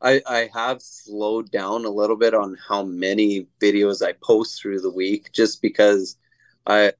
[0.01, 4.81] I, I have slowed down a little bit on how many videos I post through
[4.81, 6.17] the week just because
[6.65, 6.93] I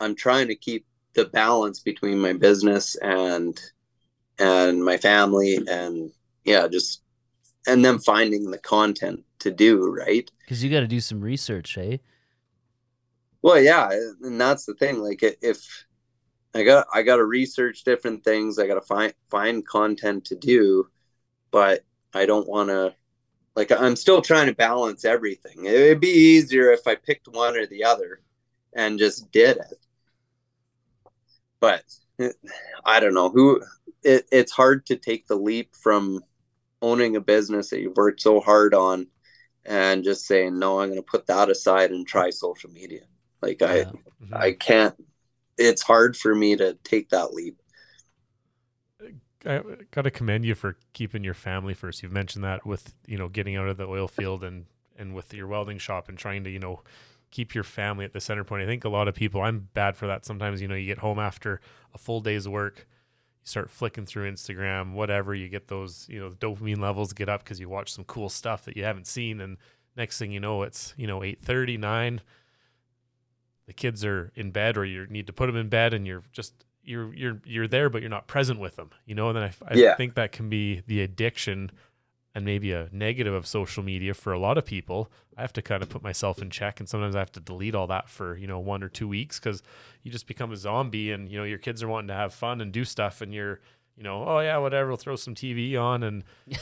[0.00, 0.84] I'm trying to keep
[1.18, 3.60] the balance between my business and
[4.38, 6.10] and my family and
[6.44, 7.02] yeah just
[7.66, 11.74] and then finding the content to do right because you got to do some research
[11.74, 12.00] hey
[13.42, 13.90] well yeah
[14.22, 15.84] and that's the thing like if
[16.54, 20.36] i got i got to research different things i got to find find content to
[20.36, 20.88] do
[21.50, 22.94] but I don't want to
[23.56, 25.64] like I'm still trying to balance everything.
[25.64, 28.20] It'd be easier if I picked one or the other
[28.74, 29.86] and just did it.
[31.60, 31.82] But
[32.84, 33.62] I don't know who
[34.02, 36.22] it, it's hard to take the leap from
[36.80, 39.06] owning a business that you've worked so hard on
[39.64, 43.02] and just saying no i'm going to put that aside and try social media
[43.42, 44.34] like i mm-hmm.
[44.34, 44.94] i can't
[45.56, 47.60] it's hard for me to take that leap
[49.46, 52.02] I got to commend you for keeping your family first.
[52.02, 54.66] You've mentioned that with you know getting out of the oil field and
[54.98, 56.82] and with your welding shop and trying to you know
[57.30, 58.62] keep your family at the center point.
[58.62, 59.42] I think a lot of people.
[59.42, 60.24] I'm bad for that.
[60.24, 61.60] Sometimes you know you get home after
[61.94, 62.86] a full day's work,
[63.40, 65.34] you start flicking through Instagram, whatever.
[65.34, 68.64] You get those you know dopamine levels get up because you watch some cool stuff
[68.64, 69.56] that you haven't seen, and
[69.96, 72.20] next thing you know, it's you know eight thirty nine.
[73.66, 76.22] The kids are in bed, or you need to put them in bed, and you're
[76.32, 78.90] just you're you're you're there, but you're not present with them.
[79.04, 79.94] You know, and then I, I yeah.
[79.96, 81.70] think that can be the addiction
[82.38, 85.10] and maybe a negative of social media for a lot of people.
[85.36, 87.74] I have to kind of put myself in check, and sometimes I have to delete
[87.74, 89.60] all that for you know one or two weeks because
[90.04, 92.60] you just become a zombie, and you know your kids are wanting to have fun
[92.60, 93.58] and do stuff, and you're
[93.96, 96.24] you know oh yeah whatever, we'll throw some TV on and.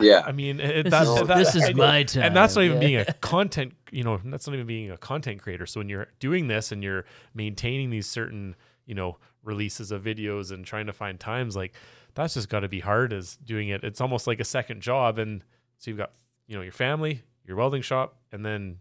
[0.00, 2.80] Yeah, I mean it, this, is, that, this is my time, and that's not even
[2.80, 2.86] yeah.
[2.86, 3.72] being a content.
[3.90, 5.66] You know, that's not even being a content creator.
[5.66, 7.04] So when you're doing this and you're
[7.34, 8.54] maintaining these certain,
[8.88, 11.72] you know, releases of videos and trying to find times like
[12.14, 15.18] that's just got to be hard as doing it it's almost like a second job
[15.18, 15.42] and
[15.78, 16.12] so you've got
[16.46, 18.76] you know your family your welding shop and then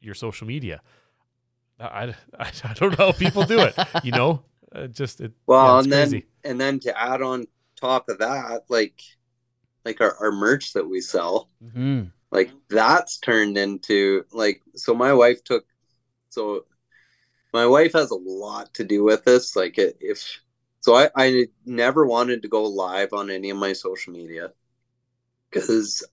[0.00, 0.80] your social media
[1.78, 4.42] i, I, I don't know how people do it you know
[4.74, 6.26] uh, just it, well yeah, and crazy.
[6.42, 9.00] then and then to add on top of that like
[9.84, 12.04] like our, our merch that we sell mm-hmm.
[12.32, 15.66] like that's turned into like so my wife took
[16.30, 16.64] so
[17.54, 19.54] my wife has a lot to do with this.
[19.56, 20.40] Like if
[20.80, 24.50] so, I, I never wanted to go live on any of my social media
[25.48, 26.04] because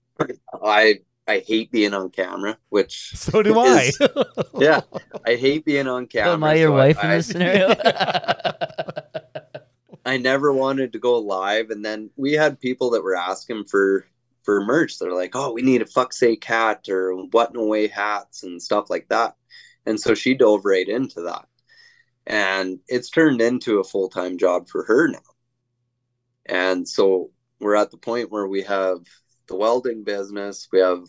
[0.64, 2.58] I I hate being on camera.
[2.70, 4.26] Which so do is, I.
[4.60, 4.82] yeah,
[5.26, 6.34] I hate being on camera.
[6.34, 7.74] Am I your so wife I, in this scenario?
[10.06, 14.06] I never wanted to go live, and then we had people that were asking for
[14.44, 15.00] for merch.
[15.00, 18.62] They're like, "Oh, we need a fuck say cat or what no way hats and
[18.62, 19.36] stuff like that."
[19.86, 21.46] And so she dove right into that.
[22.28, 25.20] And it's turned into a full time job for her now.
[26.46, 29.00] And so we're at the point where we have
[29.48, 31.04] the welding business, we have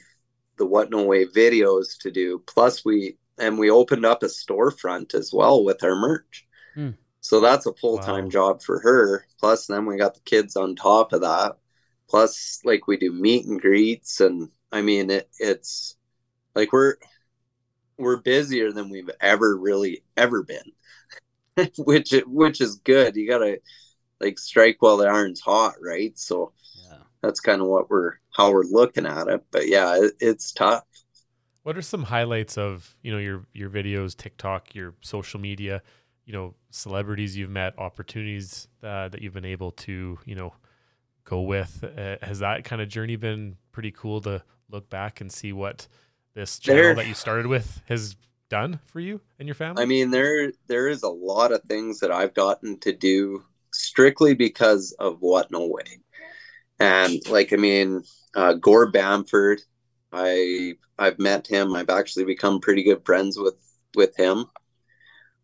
[0.58, 5.14] the What No Way videos to do, plus we and we opened up a storefront
[5.14, 6.46] as well with our merch.
[6.74, 6.90] Hmm.
[7.20, 8.30] So that's a full time wow.
[8.30, 9.26] job for her.
[9.40, 11.56] Plus, then we got the kids on top of that.
[12.08, 15.96] Plus, like we do meet and greets, and I mean, it, it's
[16.54, 16.96] like we're
[17.98, 23.16] we're busier than we've ever really ever been, which which is good.
[23.16, 23.60] You gotta
[24.20, 26.16] like strike while the iron's hot, right?
[26.18, 26.52] So
[26.88, 26.98] yeah.
[27.22, 29.44] that's kind of what we're how we're looking at it.
[29.50, 30.84] But yeah, it, it's tough.
[31.62, 35.82] What are some highlights of you know your your videos, TikTok, your social media?
[36.24, 40.54] You know, celebrities you've met, opportunities uh, that you've been able to you know
[41.24, 41.84] go with.
[41.84, 45.86] Uh, has that kind of journey been pretty cool to look back and see what
[46.34, 48.16] this channel there, that you started with has
[48.48, 49.82] done for you and your family?
[49.82, 54.34] I mean, there there is a lot of things that I've gotten to do strictly
[54.34, 56.00] because of what no way.
[56.78, 58.02] And like I mean,
[58.34, 59.62] uh, Gore Bamford,
[60.12, 61.74] I I've met him.
[61.74, 63.56] I've actually become pretty good friends with
[63.94, 64.46] with him.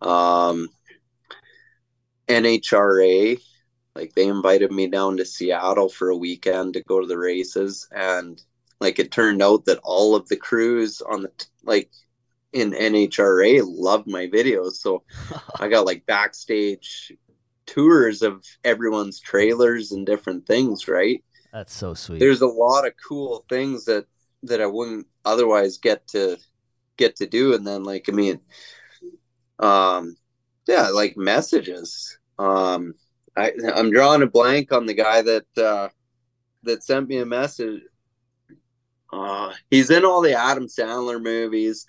[0.00, 0.68] Um,
[2.28, 3.40] NHRA,
[3.94, 7.88] like they invited me down to Seattle for a weekend to go to the races,
[7.90, 8.40] and
[8.80, 11.90] like it turned out that all of the crews on the like
[12.52, 15.02] in NHRA loved my videos, so
[15.60, 17.12] I got like backstage
[17.66, 20.88] tours of everyone's trailers and different things.
[20.88, 21.22] Right?
[21.52, 22.20] That's so sweet.
[22.20, 24.06] There's a lot of cool things that
[24.44, 26.38] that I wouldn't otherwise get to
[26.96, 27.54] get to do.
[27.54, 28.40] And then like I mean,
[29.58, 30.16] um,
[30.66, 32.18] yeah, like messages.
[32.38, 32.94] Um,
[33.36, 35.88] I I'm drawing a blank on the guy that uh,
[36.64, 37.82] that sent me a message.
[39.12, 41.86] Uh, he's in all the Adam Sandler movies.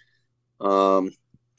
[0.62, 1.12] Um,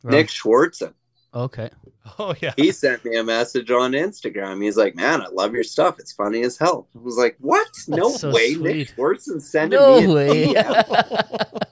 [0.03, 0.95] Nick Swardson.
[1.35, 1.71] Okay.
[2.19, 2.55] Oh yeah.
[2.57, 4.63] He sent me a message on Instagram.
[4.63, 5.99] He's like, "Man, I love your stuff.
[6.01, 7.69] It's funny as hell." I was like, "What?
[7.87, 8.77] no so way, sweet.
[8.77, 10.55] Nick Swardson sending No me." a way.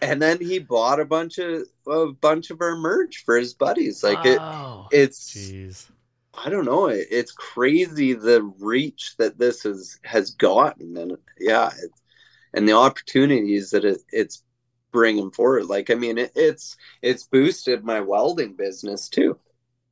[0.00, 4.02] And then he bought a bunch of a bunch of our merch for his buddies.
[4.02, 4.88] Like Wow.
[4.90, 5.90] it, it's Jeez.
[6.34, 6.86] I don't know.
[6.86, 11.90] It, it's crazy the reach that this has has gotten, and yeah, it,
[12.54, 14.42] and the opportunities that it, it's
[14.92, 15.66] bringing forward.
[15.66, 19.38] Like I mean, it, it's it's boosted my welding business too.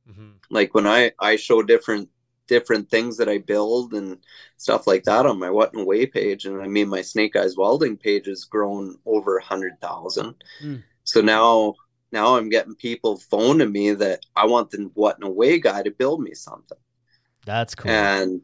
[0.07, 2.09] hmm Like when I I show different
[2.47, 4.17] different things that I build and
[4.57, 7.55] stuff like that on my What No Way page, and I mean my Snake Eyes
[7.57, 10.35] Welding page has grown over a hundred thousand.
[10.59, 10.77] Hmm.
[11.03, 11.75] So now
[12.11, 15.91] now I'm getting people phoning me that I want the What No Way guy to
[15.91, 16.77] build me something
[17.45, 17.91] That's cool.
[17.91, 18.41] and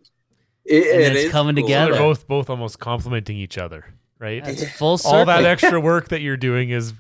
[0.65, 1.65] it, And it it's is coming cool.
[1.67, 1.93] Together.
[1.93, 4.43] they're both both almost complementing each other, right?
[4.43, 5.19] That's full circle.
[5.19, 6.93] All that extra work that you're doing is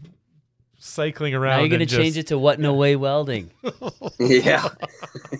[0.79, 1.57] cycling around.
[1.57, 3.51] now you're gonna and change it to what no way welding
[4.19, 4.67] yeah,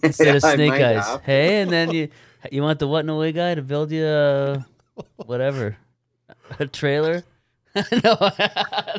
[0.04, 1.06] instead of snake eyes.
[1.06, 1.22] have.
[1.24, 2.10] Hey, and then you
[2.52, 4.66] you want the what no way guy to build you a
[5.26, 5.78] whatever
[6.60, 7.24] a trailer.
[8.04, 8.18] no,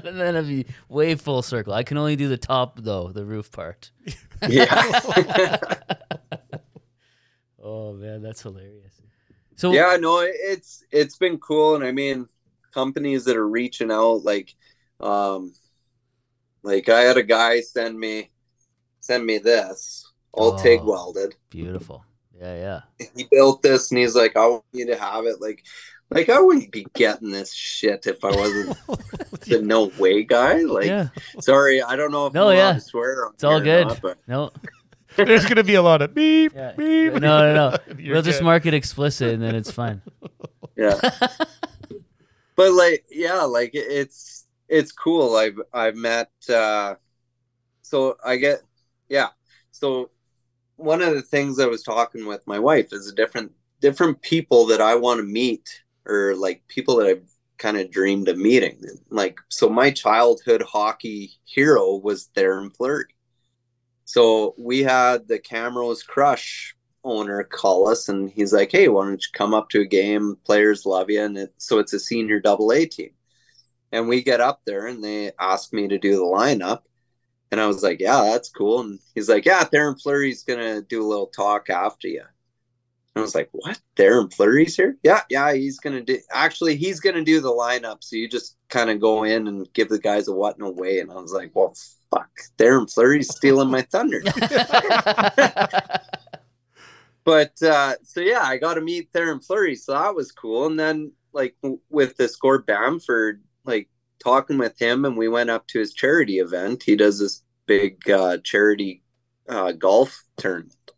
[0.04, 1.72] and then it'd be way full circle.
[1.72, 3.90] I can only do the top though, the roof part.
[4.48, 5.00] yeah,
[7.62, 9.00] Oh man, that's hilarious.
[9.56, 9.96] So yeah.
[10.00, 12.28] No, it's it's been cool, and I mean,
[12.72, 14.54] companies that are reaching out, like,
[15.00, 15.52] um,
[16.62, 18.30] like I had a guy send me
[19.00, 20.62] send me this all Oh.
[20.62, 21.34] TIG welded.
[21.50, 22.04] beautiful.
[22.40, 22.54] Yeah,
[22.98, 23.06] yeah.
[23.16, 25.64] He built this, and he's like, "I want you to have it." Like,
[26.10, 28.76] like I wouldn't be getting this shit if I wasn't
[29.40, 30.58] the no way guy.
[30.62, 31.08] Like, yeah.
[31.40, 32.72] sorry, I don't know if No, I'm allowed yeah.
[32.74, 33.26] to swear.
[33.26, 33.88] On It's all good.
[33.88, 34.52] not, but No,
[35.16, 36.72] There's gonna be a lot of beep, Yeah.
[36.76, 37.14] beep.
[37.14, 37.76] no, no, no.
[38.12, 38.44] We'll just good.
[38.44, 40.00] mark it explicit and then it's fine.
[40.76, 41.00] yeah
[42.58, 45.36] but like yeah like it's it's cool.
[45.36, 46.96] I've i've met uh
[47.80, 48.60] so i get
[49.08, 49.28] yeah.
[49.70, 50.10] So
[50.76, 54.66] one of the things i was talking with my wife is a different different people
[54.66, 57.28] that i want to meet or like people that i've
[57.58, 58.80] kind of dreamed of meeting.
[59.10, 63.14] Like so my childhood hockey hero was Theoren Fleury.
[64.04, 69.22] So we had the Camrose Crush owner call us and he's like, Hey, why don't
[69.22, 70.36] you come up to a game?
[70.44, 71.22] Players love you.
[71.22, 73.10] And it, so it's a senior double A team.
[73.92, 76.82] And we get up there and they ask me to do the lineup.
[77.50, 78.80] And I was like, Yeah, that's cool.
[78.80, 82.20] And he's like, Yeah, Theoren Fleury's gonna do a little talk after you.
[82.20, 82.28] And
[83.16, 83.80] I was like, What?
[83.96, 84.98] Theoren Fleury's here?
[85.02, 87.98] Yeah, yeah, he's gonna do actually he's gonna do the lineup.
[88.00, 91.00] So you just kind of go in and give the guys a what no way.
[91.00, 91.74] And I was like, Well,
[92.10, 94.22] fuck, Theoren Fleury's stealing my thunder.
[97.24, 100.66] but uh, so yeah, I got to meet Theoren Fleury, so that was cool.
[100.66, 103.88] And then like w- with this Gord Bamford, like
[104.18, 106.82] talking with him, and we went up to his charity event.
[106.82, 109.02] He does this big uh, charity
[109.48, 110.92] uh, golf tournament,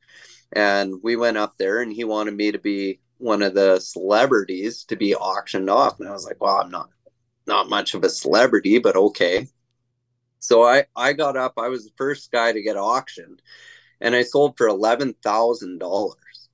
[0.53, 4.85] and we went up there, and he wanted me to be one of the celebrities
[4.85, 6.91] to be auctioned off, and I was like, well, I'm not
[7.47, 9.49] not much of a celebrity, but okay.
[10.39, 11.55] So I I got up.
[11.59, 13.43] I was the first guy to get auctioned
[14.01, 16.49] and I sold for eleven thousand dollars,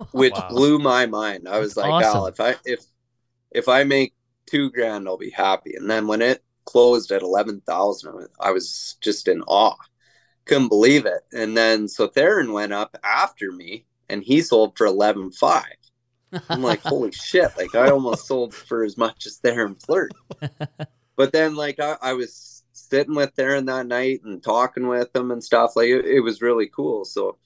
[0.12, 0.48] which Wow.
[0.48, 1.48] blew my mind.
[1.48, 2.20] I was That's like, oh, awesome.
[2.20, 2.84] "Al, if I if
[3.52, 4.14] if I make
[4.46, 8.96] two grand, I'll be happy." And then when it closed at eleven thousand, I was
[9.02, 9.76] just in awe,
[10.46, 11.22] couldn't believe it.
[11.32, 15.64] And then so Theoren went up after me, and he sold for eleven five.
[16.52, 17.52] I'm like, holy shit!
[17.56, 20.12] Like I almost sold for as much as Theoren Fleury.
[21.16, 22.53] But then, like I, I was
[22.94, 25.74] sitting with Theoren that night and talking with him and stuff.
[25.74, 27.04] Like it, it was really cool.
[27.04, 27.38] So,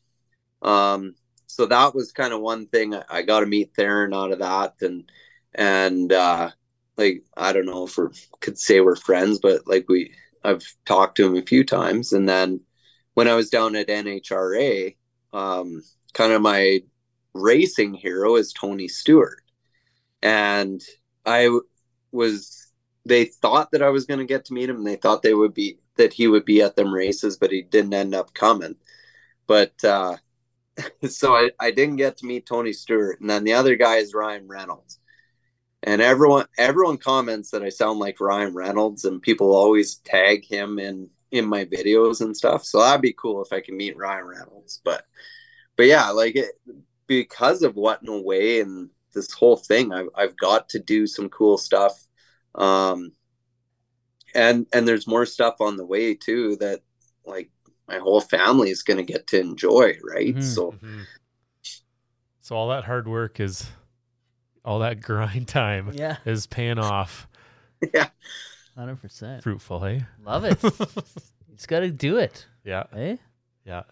[0.61, 1.15] um,
[1.47, 4.41] so that was kind of one thing I, I got to meet Theoren out of
[4.41, 5.11] that, and
[5.55, 6.51] and uh,
[6.99, 8.09] like I don't know if we
[8.41, 10.13] could say we're friends, but like we,
[10.45, 12.61] I've talked to him a few times, and then
[13.15, 14.95] when I was down at NHRA,
[15.33, 15.83] um,
[16.13, 16.83] kind of my
[17.35, 19.43] racing hero is Tony Stewart.
[20.23, 20.83] And
[21.25, 21.67] I w-
[22.13, 22.68] was,
[23.09, 24.77] they thought that I was going to get to meet him.
[24.77, 27.63] And they thought they would be, that he would be at them races, but he
[27.63, 28.77] didn't end up coming.
[29.47, 30.17] But, uh,
[31.09, 33.21] so I, I didn't get to meet Tony Stewart.
[33.21, 34.99] And then the other guy is Ryan Reynolds.
[35.83, 40.79] And everyone, everyone comments that I sound like Ryan Reynolds, and people always tag him
[40.79, 42.65] in in my videos and stuff.
[42.65, 44.81] So that'd be cool if I can meet Ryan Reynolds.
[44.85, 45.05] But,
[45.77, 46.53] but yeah, like it,
[47.07, 51.29] because of what no way and this whole thing, I've I've got to do some
[51.29, 52.08] cool stuff.
[52.55, 53.13] Um,
[54.35, 56.81] and and there's more stuff on the way too that
[57.25, 57.51] like
[57.87, 60.43] my whole family is going to get to enjoy right Mhm.
[60.43, 61.07] so Mhm.
[62.41, 63.71] So all that hard work is,
[64.65, 67.29] all that grind time Yeah, is paying off.
[67.95, 68.09] yeah
[68.77, 69.43] hundred percent.
[69.43, 70.05] Fruitful, hey?
[70.23, 70.59] Love it.
[71.53, 73.17] it's got to do it, yeah, eh?
[73.65, 73.83] yeah.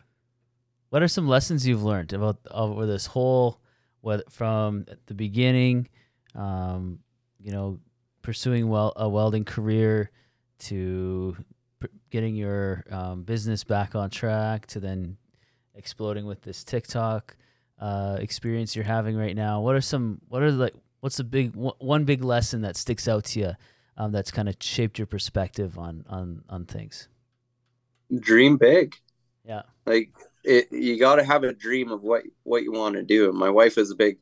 [0.90, 3.60] What are some lessons you've learned about over this whole,
[4.00, 5.88] what from the beginning,
[6.36, 7.00] um,
[7.40, 7.80] you know,
[8.26, 10.10] pursuing well a welding career,
[10.58, 11.36] to
[11.78, 15.16] p- getting your um, business back on track, to then
[15.76, 17.36] exploding with this TikTok
[17.78, 19.60] uh, experience you're having right now.
[19.60, 20.20] What are some?
[20.28, 20.74] What are like?
[21.00, 23.52] What's the big one one big lesson that sticks out to you?
[23.96, 27.08] Um, that's kind of shaped your perspective on on on things.
[28.20, 28.94] dream big
[29.44, 29.62] Yeah.
[29.86, 30.10] like
[30.44, 33.38] it you got to have a dream of what what you want to do and
[33.38, 34.18] my wife is a big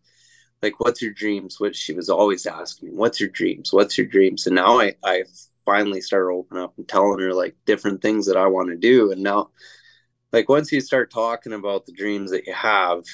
[0.65, 1.61] like what's your dreams?
[1.61, 3.73] Which she was always asking me what's your dreams?
[3.73, 4.47] What's your dreams?
[4.47, 5.23] And now i i
[5.67, 9.12] finally started opening up and telling her like different things that i want to do.
[9.12, 9.51] And now
[10.33, 13.05] like once you start talking about the dreams that you have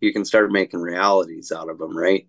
[0.00, 2.26] you can start making realities out of them right?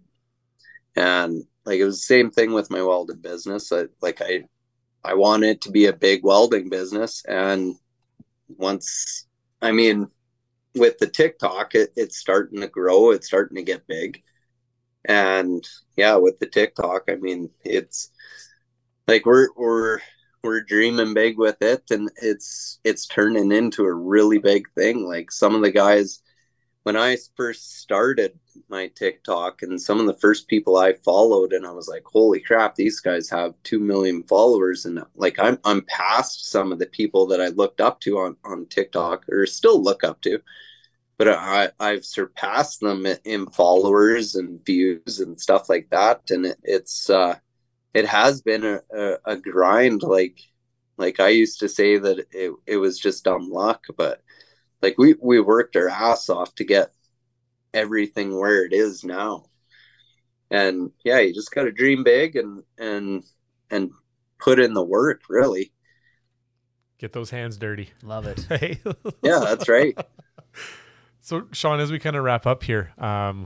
[0.96, 3.72] And like it was the same thing with my welding business.
[3.72, 4.44] I, like i
[5.04, 7.24] i want it to be a big welding business.
[7.28, 7.76] And
[8.58, 9.28] once
[9.62, 10.08] i mean
[10.74, 13.12] with the tiktok it, it's starting to grow.
[13.12, 14.24] It's starting to get big
[15.06, 18.12] and yeah with the tiktok i mean it's
[19.08, 20.00] like we're we're
[20.44, 25.06] we're dreaming big with it and it's it's turning into a really big thing.
[25.06, 26.22] Like some of the guys
[26.84, 28.40] when i first started
[28.70, 32.40] my tiktok and some of the first people i followed and i was like holy
[32.40, 34.86] crap these guys have 2 million followers.
[34.86, 38.36] And like i'm i'm past some of the people that i looked up to on
[38.44, 40.40] on tiktok or still look up to
[41.22, 46.32] but I, I've surpassed them in followers and views and stuff like that.
[46.32, 47.36] And it, it's, uh,
[47.94, 50.02] it has been a, a, a grind.
[50.02, 50.40] Like,
[50.98, 54.24] like I used to say that it, it was just dumb luck, but
[54.82, 56.92] like we, we worked our ass off to get
[57.72, 59.46] everything where it is now.
[60.50, 63.24] And yeah, you just got to dream big and, and,
[63.70, 63.92] and
[64.40, 65.72] put in the work really.
[66.98, 67.92] Get those hands dirty.
[68.02, 68.44] Love it.
[68.50, 68.82] Hey.
[69.22, 69.96] Yeah, that's right.
[71.22, 73.46] So, Shaun, as we kind of wrap up here um,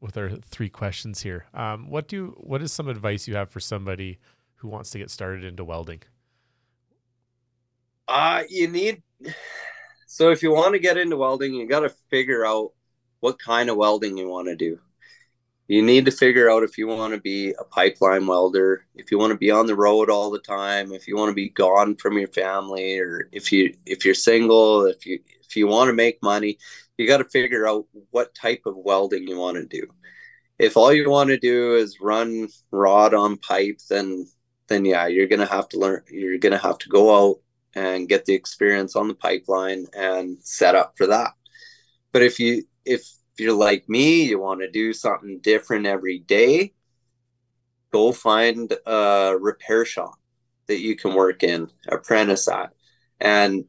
[0.00, 3.60] with our three questions here, um, what do what is some advice you have for
[3.60, 4.18] somebody
[4.56, 6.02] who wants to get started into welding?
[8.08, 9.02] Uh, you need
[10.06, 12.72] so if you want to get into welding, you got to figure out
[13.20, 14.80] what kind of welding you want to do.
[15.68, 19.18] You need to figure out if you want to be a pipeline welder, if you
[19.18, 21.94] want to be on the road all the time, if you want to be gone
[21.96, 25.92] from your family, or if you if you're single, if you if you want to
[25.92, 26.58] make money,
[27.00, 29.86] you got to figure out what type of welding you want to do.
[30.58, 34.26] If all you want to do is run rod on pipe, then
[34.68, 36.02] then yeah, you're gonna have to learn.
[36.10, 37.40] You're gonna have to go out
[37.74, 41.32] and get the experience on the pipeline and set up for that.
[42.12, 46.74] But if you if you're like me, you want to do something different every day,
[47.90, 50.16] go find a repair shop
[50.66, 52.74] that you can work in, apprentice at.
[53.18, 53.64] And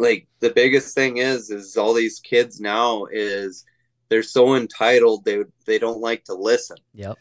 [0.00, 3.64] like the biggest thing is is all these kids now is
[4.08, 6.76] they're so entitled they they don't like to listen.
[6.94, 7.16] Yep.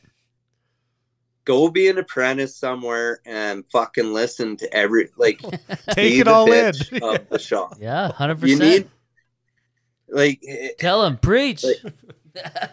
[1.45, 5.39] Go be an apprentice somewhere and fucking listen to every like
[5.91, 6.69] Take it all in.
[7.01, 7.75] of the shop.
[7.79, 8.61] Yeah, hundred You percent.
[8.85, 8.89] need
[10.07, 10.41] like
[10.79, 11.63] Tell them preach.
[11.63, 11.93] Like-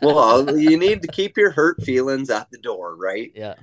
[0.03, 3.33] well, you need to keep your hurt feelings at the door, right?
[3.35, 3.55] yeah,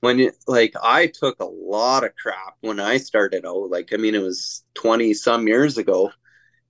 [0.00, 3.70] When you like I took a lot of crap when I started out.
[3.70, 6.10] Like I mean it was 20 some years ago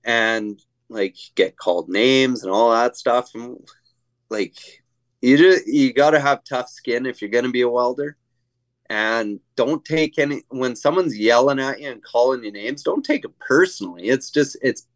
[0.04, 3.56] and like get called names and all that stuff and
[4.30, 4.56] like
[5.20, 8.16] you just, you got to have tough skin if you're going to be a welder
[8.88, 13.24] and don't take any when someone's yelling at you and calling you names don't take
[13.24, 14.86] it personally it's just it's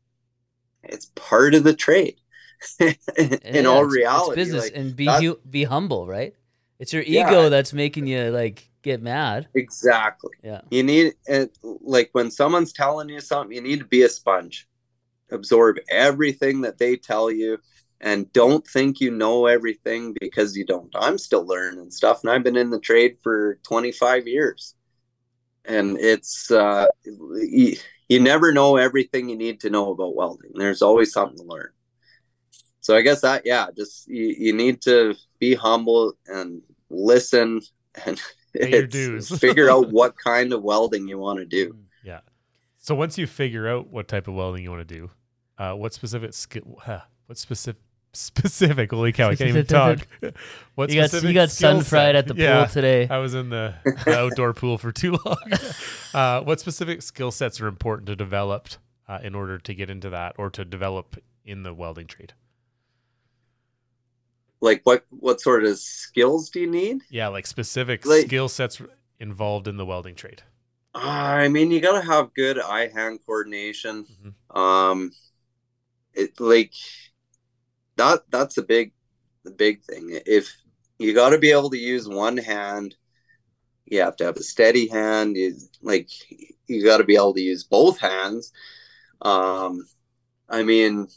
[0.82, 2.16] it's part of the trade
[2.80, 2.96] in
[3.44, 6.34] Yeah, all reality business like, and be hu- be humble, right?
[6.84, 7.30] It's your Yeah.
[7.30, 9.48] ego that's making you like get mad.
[9.54, 10.32] exactly.
[10.42, 14.08] Yeah, you need it like when someone's telling you something you need to be a
[14.10, 14.68] sponge.
[15.30, 17.56] Absorb everything that they tell you
[18.02, 20.90] and don't think you know everything because you don't.
[20.94, 24.74] I'm still learning stuff and i've been in the trade for 25 years.
[25.64, 27.76] And it's uh you,
[28.10, 30.50] you never know everything you need to know about welding.
[30.54, 31.70] There's always something to learn.
[32.82, 37.60] So i guess that yeah just you, you need to be humble and listen
[38.06, 38.20] and
[38.54, 39.28] it's- dues.
[39.40, 42.20] figure out what kind of welding you want to do Yeah.
[42.78, 45.10] So once you figure out what type of welding you want to do,
[45.58, 47.80] uh, what specific skill, huh, what specific
[48.12, 48.92] specific.
[48.92, 50.06] Holy cow, I can't even talk.
[50.76, 53.08] What You got you got sun fried at the Yeah, pool today.
[53.08, 53.74] I was in the,
[54.04, 55.36] the outdoor pool for too long.
[56.12, 58.68] Uh, what specific skill sets are important to develop
[59.08, 62.34] uh, in order to get into that or to develop in the welding trade?
[64.64, 67.02] Like what what sort of skills do you need?
[67.10, 68.80] Yeah, like specific Like- skill sets
[69.20, 70.42] involved in the welding trade.
[70.94, 71.00] Uh,
[71.44, 74.06] I mean, you gotta have good eye hand coordination.
[74.06, 74.56] Mhm.
[74.58, 75.12] Um,
[76.14, 76.72] it like
[77.96, 78.22] that.
[78.30, 78.92] That's a big,
[79.44, 80.18] the big thing.
[80.24, 80.50] If
[80.98, 82.96] you got to be able to use one hand,
[83.84, 85.36] you have to have a steady hand.
[85.36, 86.08] You like
[86.68, 88.50] you got to be able to use both hands.
[89.20, 89.86] Um,
[90.48, 91.08] I mean,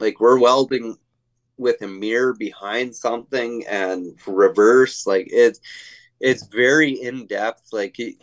[0.00, 0.98] like we're welding
[1.58, 5.06] with a mirror behind something and reverse.
[5.06, 5.60] Like it's
[6.20, 7.68] it's very in depth.
[7.72, 8.16] Like it,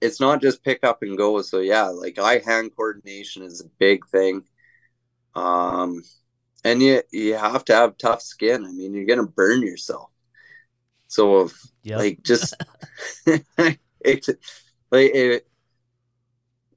[0.00, 1.42] it's not just pick up and go.
[1.42, 4.42] So yeah, like eye hand coordination is a big thing.
[5.34, 6.02] Um,
[6.64, 8.64] and you you have to have tough skin.
[8.64, 10.10] I mean, you're gonna burn yourself.
[11.08, 11.50] So
[11.82, 12.08] Yep.
[12.08, 12.54] like just
[13.26, 14.28] it's
[14.90, 15.48] like it,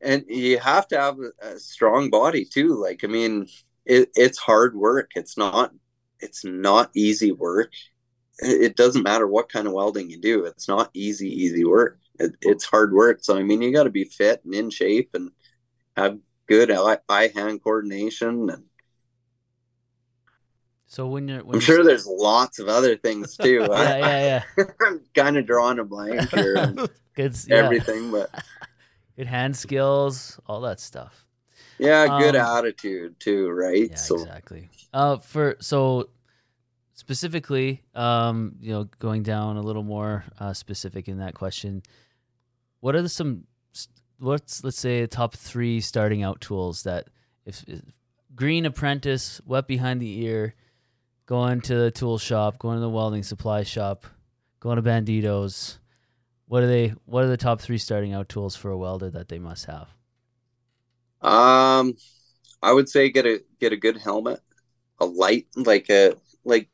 [0.02, 2.76] and you have to have a, a strong body too.
[2.82, 3.48] Like I mean,
[3.86, 5.12] it, it's hard work.
[5.16, 5.72] It's not
[6.20, 7.72] it's not easy work.
[8.40, 10.46] It, doesn't matter what kind of welding you do.
[10.46, 12.00] It's not easy easy work.
[12.20, 13.20] It, it's hard work.
[13.22, 15.32] So I mean, you got to be fit and in shape and
[15.98, 18.64] have good eye hand coordination and
[20.88, 23.68] so when you're when I'm you're- sure there's lots of other things too.
[23.70, 24.64] yeah, yeah, yeah.
[24.82, 26.74] I'm kind of drawing a blank here
[27.16, 27.56] Good, yeah.
[27.58, 28.32] everything, but
[29.16, 31.28] good hand skills, all that stuff.
[31.80, 33.90] Yeah, good Um, attitude too, right?
[33.90, 34.70] Yeah, so exactly.
[34.94, 36.10] Uh, for so
[36.94, 41.82] specifically, um, you know, going down a little more uh, specific in that question,
[42.82, 43.46] what are the some
[44.20, 47.08] what's let's say top three starting out tools that
[47.46, 47.82] if, if
[48.36, 50.56] green apprentice, wet behind the ear,
[51.26, 54.06] going to the tool shop, going to the welding supply shop,
[54.60, 55.78] going to Banditos.
[56.48, 56.94] What are they?
[57.06, 59.90] What are the top three starting out tools for a welder that they must have?
[61.22, 61.96] Um,
[62.62, 64.42] I would say get a get a good helmet,
[65.00, 66.16] a light like a
[66.46, 66.70] like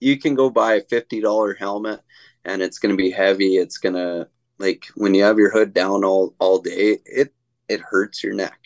[0.00, 2.00] you can go buy a fifty dollar helmet,
[2.44, 3.56] and it's gonna be heavy.
[3.56, 7.34] It's gonna like when you have your hood down all all day, it
[7.68, 8.58] it hurts your neck.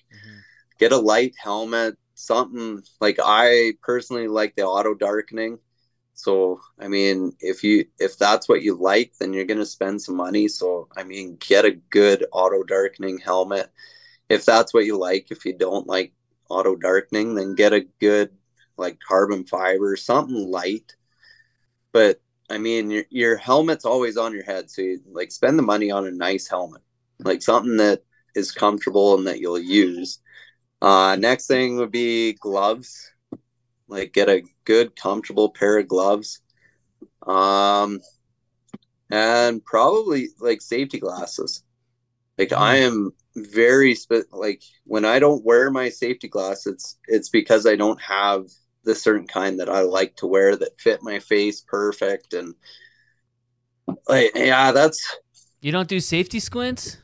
[0.79, 5.59] Get a light helmet, something like I personally like the auto darkening.
[6.15, 10.17] So I mean, if you if that's what you like, then you're gonna spend some
[10.17, 10.49] money.
[10.49, 13.71] So I mean, get a good auto darkening helmet
[14.29, 15.31] if that's what you like.
[15.31, 16.13] If you don't like
[16.49, 18.31] auto darkening, then get a good
[18.77, 20.95] like carbon fiber, something light.
[21.93, 25.63] But I mean, your your helmet's always on your head, so you like spend the
[25.63, 26.83] money on a nice helmet,
[27.19, 28.03] like something that
[28.35, 30.21] is comfortable and that you'll use.
[30.81, 33.11] Uh, next thing would be gloves.
[33.89, 36.41] Like get a good, comfortable pair of gloves.
[37.27, 38.01] Um,
[39.11, 41.63] and probably like safety glasses.
[42.37, 43.13] Like I am
[43.47, 48.01] very spe- like when I don't wear my safety glass, it's it's because I don't
[48.01, 48.47] have
[48.85, 52.55] the certain kind that I like to wear that fit my face perfect and
[54.09, 55.17] like yeah, that's
[55.61, 56.99] You don't do safety squints?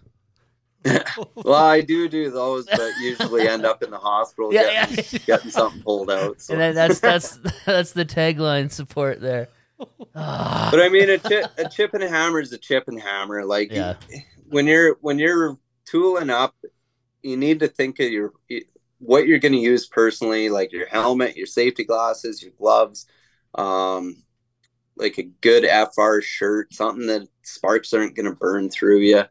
[1.36, 5.19] well, I do do those, but usually end up in the hospital Yeah, getting, yeah.
[5.27, 6.43] getting something pulled out.
[6.43, 6.52] So.
[6.55, 9.48] And that, that's that's that's the tagline support there.
[10.15, 13.01] Ah, But I mean, a chip, a chip and a hammer is a chip and
[13.01, 13.44] hammer.
[13.47, 13.94] Like Yeah.
[14.51, 16.55] when you're when you're tooling up,
[17.23, 18.32] you need to think of your
[18.98, 23.06] what you're going to use personally, like your helmet, your safety glasses, your gloves,
[23.55, 24.16] um,
[24.97, 29.24] like a good FR shirt, something that sparks aren't going to burn through you.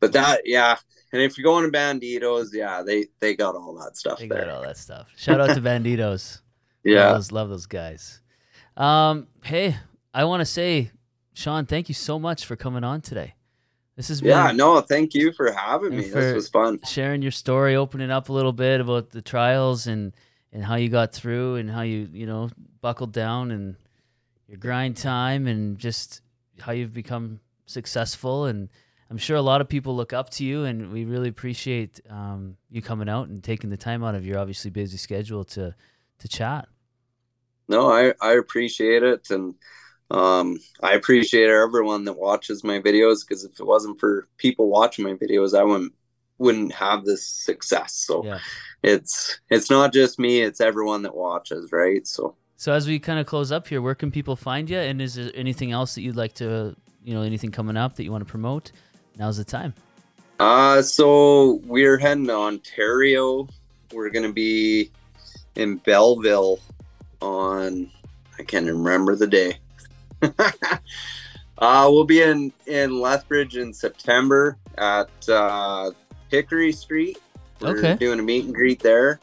[0.00, 0.76] But that, yeah.
[1.12, 4.46] And if you're going to Banditos, yeah, they they got all that stuff they there.
[4.46, 5.08] got all that stuff.
[5.16, 6.36] Shout out to Banditos.
[6.36, 6.40] Love
[6.84, 7.12] Yeah.
[7.14, 8.20] those, love those guys.
[8.76, 9.76] Um, hey,
[10.14, 10.92] I want to say,
[11.34, 13.34] Shaun, thank you so much for coming on today.
[14.00, 16.08] This has been Yeah, no, thank you for having me.
[16.08, 16.80] for- this was fun.
[16.86, 20.14] sharing your story, opening up a little bit about the trials and
[20.54, 22.48] and how you got through and how you you know
[22.80, 23.76] buckled down and
[24.48, 26.22] your grind time and just
[26.60, 28.70] how you've become successful and
[29.10, 32.56] I'm sure a lot of people look up to you and we really appreciate um,
[32.70, 35.74] you coming out and taking the time out of your obviously busy schedule to
[36.20, 36.68] to chat.
[37.68, 39.28] No, I, I appreciate it.
[39.28, 39.56] And
[40.10, 45.04] um, I appreciate everyone that watches my videos because if it wasn't for people watching
[45.04, 45.92] my videos, I wouldn't
[46.38, 47.94] wouldn't have this success.
[47.94, 48.38] So Yeah.
[48.82, 52.06] it's it's not just me, it's everyone that watches, right?
[52.06, 54.78] So So as we kind of close up here, where can people find you?
[54.78, 56.74] And is there anything else that you'd like to,
[57.04, 58.72] you know, anything coming up that you want to promote?
[59.18, 59.74] Now's the time.
[60.38, 63.46] uh so we're heading to Ontario.
[63.92, 64.90] We're gonna be
[65.56, 66.58] in Belleville
[67.20, 67.90] on
[68.38, 69.58] I can't remember the day.
[71.58, 75.90] uh, we'll be in in Lethbridge in September at uh,
[76.30, 77.18] Hickory Street.
[77.60, 77.96] We're Okay.
[77.96, 79.20] doing a meet and greet there.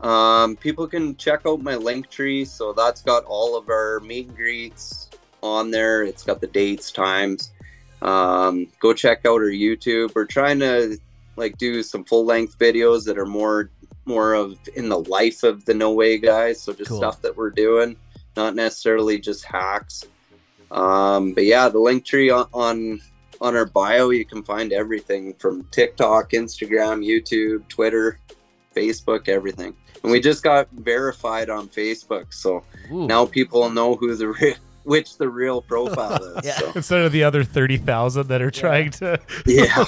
[0.00, 2.44] Um, people can check out my link tree.
[2.44, 5.10] So that's got all of our meet and greets
[5.42, 6.02] on there.
[6.02, 7.52] It's got the dates, times.
[8.02, 10.14] Um, go check out our YouTube.
[10.14, 10.98] We're trying to
[11.36, 13.70] like do some full length videos that are more
[14.06, 16.60] more of in the life of the no way guys.
[16.60, 16.98] So just Cool.
[16.98, 17.94] stuff that we're doing,
[18.36, 20.04] not necessarily just hacks.
[20.70, 23.00] Um, but yeah, the link tree on, on
[23.40, 28.18] on our bio, you can find everything from TikTok, Instagram, YouTube, Twitter,
[28.76, 29.74] Facebook, everything.
[30.02, 33.06] And we just got verified on Facebook, so Ooh.
[33.06, 36.40] now people know who the re- which the real profile is.
[36.44, 36.58] Yeah.
[36.58, 39.20] So Instead of the other thirty thousand that are trying to.
[39.46, 39.84] yeah,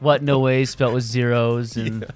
[0.00, 2.06] what no way spelled with zeros and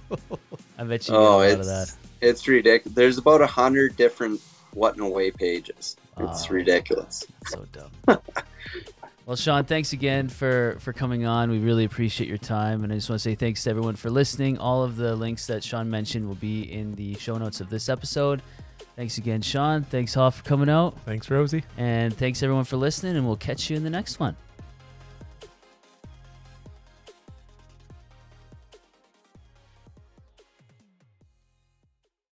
[0.79, 1.97] I bet you get a oh, lot of it's that.
[2.21, 2.95] it's ridiculous.
[2.95, 4.41] There's about a hundred different
[4.75, 5.97] what no way pages.
[6.19, 6.55] It's Wow.
[6.57, 7.25] ridiculous.
[7.47, 7.91] So dumb.
[9.27, 11.51] well, Shaun, thanks again for for coming on.
[11.51, 14.11] We really appreciate your time, and I just want to say thanks to everyone for
[14.11, 14.59] listening.
[14.59, 17.89] All of the links that Shaun mentioned will be in the show notes of this
[17.89, 18.43] episode.
[18.97, 19.85] Thanks again, Shaun.
[19.85, 21.65] Thanks, Hoff, for coming out, Thanks, Rosie.
[21.79, 23.17] and thanks everyone for listening.
[23.17, 24.37] And we'll catch you in the next one.